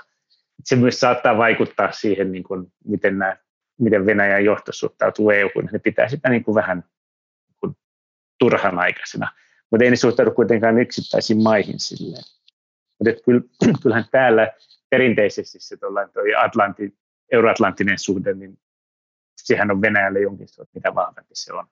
Se 0.63 0.75
myös 0.75 0.99
saattaa 0.99 1.37
vaikuttaa 1.37 1.91
siihen, 1.91 2.31
niin 2.31 2.43
kuin, 2.43 2.73
miten, 2.85 3.19
nämä, 3.19 3.37
miten 3.79 4.05
Venäjän 4.05 4.45
johto 4.45 4.71
suhtautuu 4.71 5.31
EU, 5.31 5.49
kun 5.53 5.69
ne 5.71 5.79
pitää 5.79 6.09
sitä 6.09 6.29
niin 6.29 6.43
kuin 6.43 6.55
vähän 6.55 6.77
niin 6.77 7.55
kuin 7.59 7.77
turhan 8.39 8.79
aikaisena. 8.79 9.31
Mutta 9.71 9.83
ei 9.83 9.89
ne 9.89 9.95
suhtaudu 9.95 10.31
kuitenkaan 10.31 10.79
yksittäisiin 10.79 11.43
maihin 11.43 11.79
silleen. 11.79 12.23
Mutta 12.99 13.21
kyllähän 13.83 14.05
täällä 14.11 14.51
perinteisesti 14.89 15.59
se 15.59 15.77
toi 16.13 16.35
Atlanti, 16.35 16.97
euroatlanttinen 17.31 17.99
suhde, 17.99 18.33
niin 18.33 18.59
sehän 19.37 19.71
on 19.71 19.81
Venäjälle 19.81 20.19
jonkin 20.19 20.47
sortin, 20.47 20.71
mitä 20.75 20.95
vahvempi 20.95 21.33
se 21.33 21.53
on. 21.53 21.65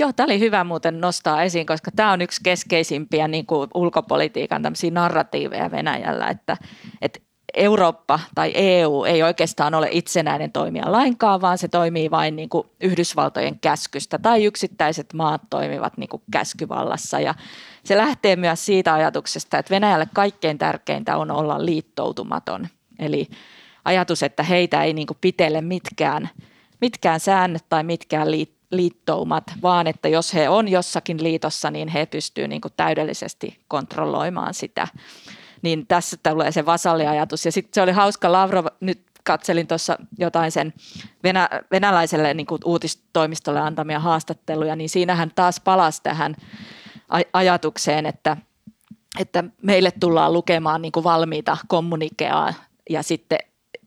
Joo, 0.00 0.12
tämä 0.12 0.24
oli 0.24 0.40
hyvä 0.40 0.64
muuten 0.64 1.00
nostaa 1.00 1.42
esiin, 1.42 1.66
koska 1.66 1.90
tämä 1.96 2.12
on 2.12 2.20
yksi 2.20 2.40
keskeisimpiä 2.44 3.28
niin 3.28 3.46
kuin 3.46 3.70
ulkopolitiikan 3.74 4.62
narratiiveja 4.90 5.70
Venäjällä, 5.70 6.28
että, 6.28 6.56
että 7.02 7.20
Eurooppa 7.54 8.20
tai 8.34 8.52
EU 8.54 9.04
ei 9.04 9.22
oikeastaan 9.22 9.74
ole 9.74 9.88
itsenäinen 9.90 10.52
toimija 10.52 10.92
lainkaan, 10.92 11.40
vaan 11.40 11.58
se 11.58 11.68
toimii 11.68 12.10
vain 12.10 12.36
niin 12.36 12.48
kuin 12.48 12.66
Yhdysvaltojen 12.80 13.58
käskystä 13.58 14.18
tai 14.18 14.44
yksittäiset 14.44 15.12
maat 15.12 15.42
toimivat 15.50 15.96
niin 15.96 16.08
kuin 16.08 16.22
käskyvallassa. 16.32 17.20
Ja 17.20 17.34
se 17.84 17.96
lähtee 17.96 18.36
myös 18.36 18.66
siitä 18.66 18.94
ajatuksesta, 18.94 19.58
että 19.58 19.74
Venäjälle 19.74 20.06
kaikkein 20.14 20.58
tärkeintä 20.58 21.16
on 21.16 21.30
olla 21.30 21.64
liittoutumaton. 21.64 22.68
Eli 22.98 23.28
ajatus, 23.84 24.22
että 24.22 24.42
heitä 24.42 24.84
ei 24.84 24.92
niin 24.92 25.06
kuin 25.06 25.18
pitele 25.20 25.60
mitkään, 25.60 26.30
mitkään 26.80 27.20
säännöt 27.20 27.64
tai 27.68 27.82
mitkään 27.82 28.28
liittoumat, 28.70 29.44
vaan 29.62 29.86
että 29.86 30.08
jos 30.08 30.34
he 30.34 30.48
on 30.48 30.68
jossakin 30.68 31.22
liitossa, 31.22 31.70
niin 31.70 31.88
he 31.88 32.06
pystyvät 32.06 32.50
niin 32.50 32.60
kuin 32.60 32.72
täydellisesti 32.76 33.60
kontrolloimaan 33.68 34.54
sitä 34.54 34.88
niin 35.62 35.86
tässä 35.86 36.16
tulee 36.30 36.52
se 36.52 36.66
vasalliajatus. 36.66 37.44
Ja 37.44 37.52
sitten 37.52 37.70
se 37.74 37.82
oli 37.82 37.92
hauska, 37.92 38.32
Lavrov, 38.32 38.66
nyt 38.80 39.02
katselin 39.24 39.66
tuossa 39.66 39.98
jotain 40.18 40.52
sen 40.52 40.72
venä, 41.22 41.48
venäläiselle 41.70 42.34
niin 42.34 42.46
kuin 42.46 42.60
uutistoimistolle 42.64 43.60
antamia 43.60 44.00
haastatteluja, 44.00 44.76
niin 44.76 44.88
siinähän 44.88 45.30
taas 45.34 45.60
palasi 45.60 46.02
tähän 46.02 46.36
ajatukseen, 47.32 48.06
että, 48.06 48.36
että 49.20 49.44
meille 49.62 49.90
tullaan 49.90 50.32
lukemaan 50.32 50.82
niin 50.82 50.92
kuin 50.92 51.04
valmiita 51.04 51.56
kommunikeaa 51.68 52.54
ja 52.90 53.02
sitten 53.02 53.38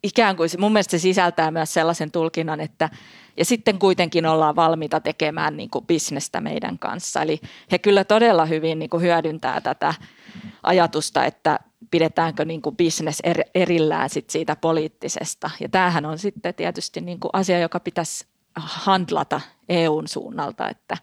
ikään 0.03 0.37
kuin 0.37 0.49
mun 0.57 0.73
mielestä 0.73 0.91
se 0.91 0.99
sisältää 0.99 1.51
myös 1.51 1.73
sellaisen 1.73 2.11
tulkinnan, 2.11 2.59
että 2.59 2.89
ja 3.37 3.45
sitten 3.45 3.79
kuitenkin 3.79 4.25
ollaan 4.25 4.55
valmiita 4.55 4.99
tekemään 4.99 5.57
niin 5.57 5.69
kuin 5.69 5.85
bisnestä 5.85 6.41
meidän 6.41 6.79
kanssa. 6.79 7.21
Eli 7.21 7.41
he 7.71 7.79
kyllä 7.79 8.03
todella 8.03 8.45
hyvin 8.45 8.79
niin 8.79 8.89
kuin 8.89 9.03
hyödyntää 9.03 9.61
tätä 9.61 9.93
ajatusta, 10.63 11.25
että 11.25 11.59
pidetäänkö 11.91 12.45
niin 12.45 12.61
kuin 12.61 12.77
business 12.77 13.21
erillään 13.55 14.09
sit 14.09 14.29
siitä 14.29 14.55
poliittisesta. 14.55 15.49
Ja 15.59 15.69
tämähän 15.69 16.05
on 16.05 16.17
sitten 16.17 16.53
tietysti 16.53 17.01
niin 17.01 17.19
kuin 17.19 17.29
asia, 17.33 17.59
joka 17.59 17.79
pitäisi 17.79 18.25
handlata 18.55 19.41
EUn 19.69 20.07
suunnalta, 20.07 20.69
että, 20.69 20.97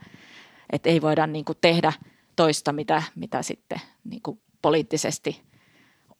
että 0.72 0.88
ei 0.88 1.02
voida 1.02 1.26
niin 1.26 1.44
kuin 1.44 1.58
tehdä 1.60 1.92
toista, 2.36 2.72
mitä, 2.72 3.02
mitä 3.14 3.42
sitten 3.42 3.80
niin 4.04 4.22
kuin 4.22 4.40
poliittisesti 4.62 5.42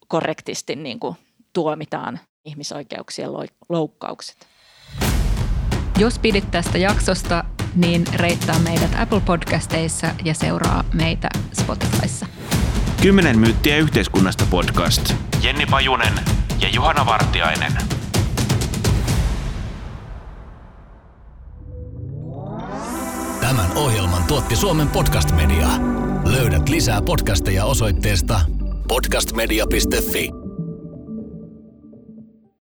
korrektisti 0.09 0.77
niin 0.77 1.01
kuin 1.01 1.17
tuomitaan 1.53 2.21
ihmisoikeuksien 2.45 3.31
loukkaukset. 3.69 4.50
Jos 6.01 6.19
pidit 6.19 6.51
tästä 6.51 6.79
jaksosta, 6.79 7.45
niin 7.77 8.05
reittaa 8.15 8.59
meidät 8.59 8.91
Apple 8.99 9.21
Podcasteissa 9.21 10.07
ja 10.25 10.35
seuraa 10.35 10.85
meitä 10.95 11.29
Spotifyssa. 11.53 12.27
Kymmenen 13.03 13.39
myyttiä 13.39 13.77
yhteiskunnasta 13.77 14.45
podcast. 14.51 15.15
Jenni 15.43 15.67
Pajunen 15.67 16.13
ja 16.61 16.69
Juhana 16.69 17.07
Vartiainen. 17.07 17.73
Tämän 23.41 23.73
ohjelman 23.75 24.25
tuotti 24.25 24.57
Suomen 24.57 24.89
Podcast 24.89 25.33
Media. 25.33 25.69
Löydät 26.25 26.69
lisää 26.69 27.03
podcasteja 27.03 27.65
osoitteesta 27.65 28.41
podcastmedia.fi. 28.89 30.40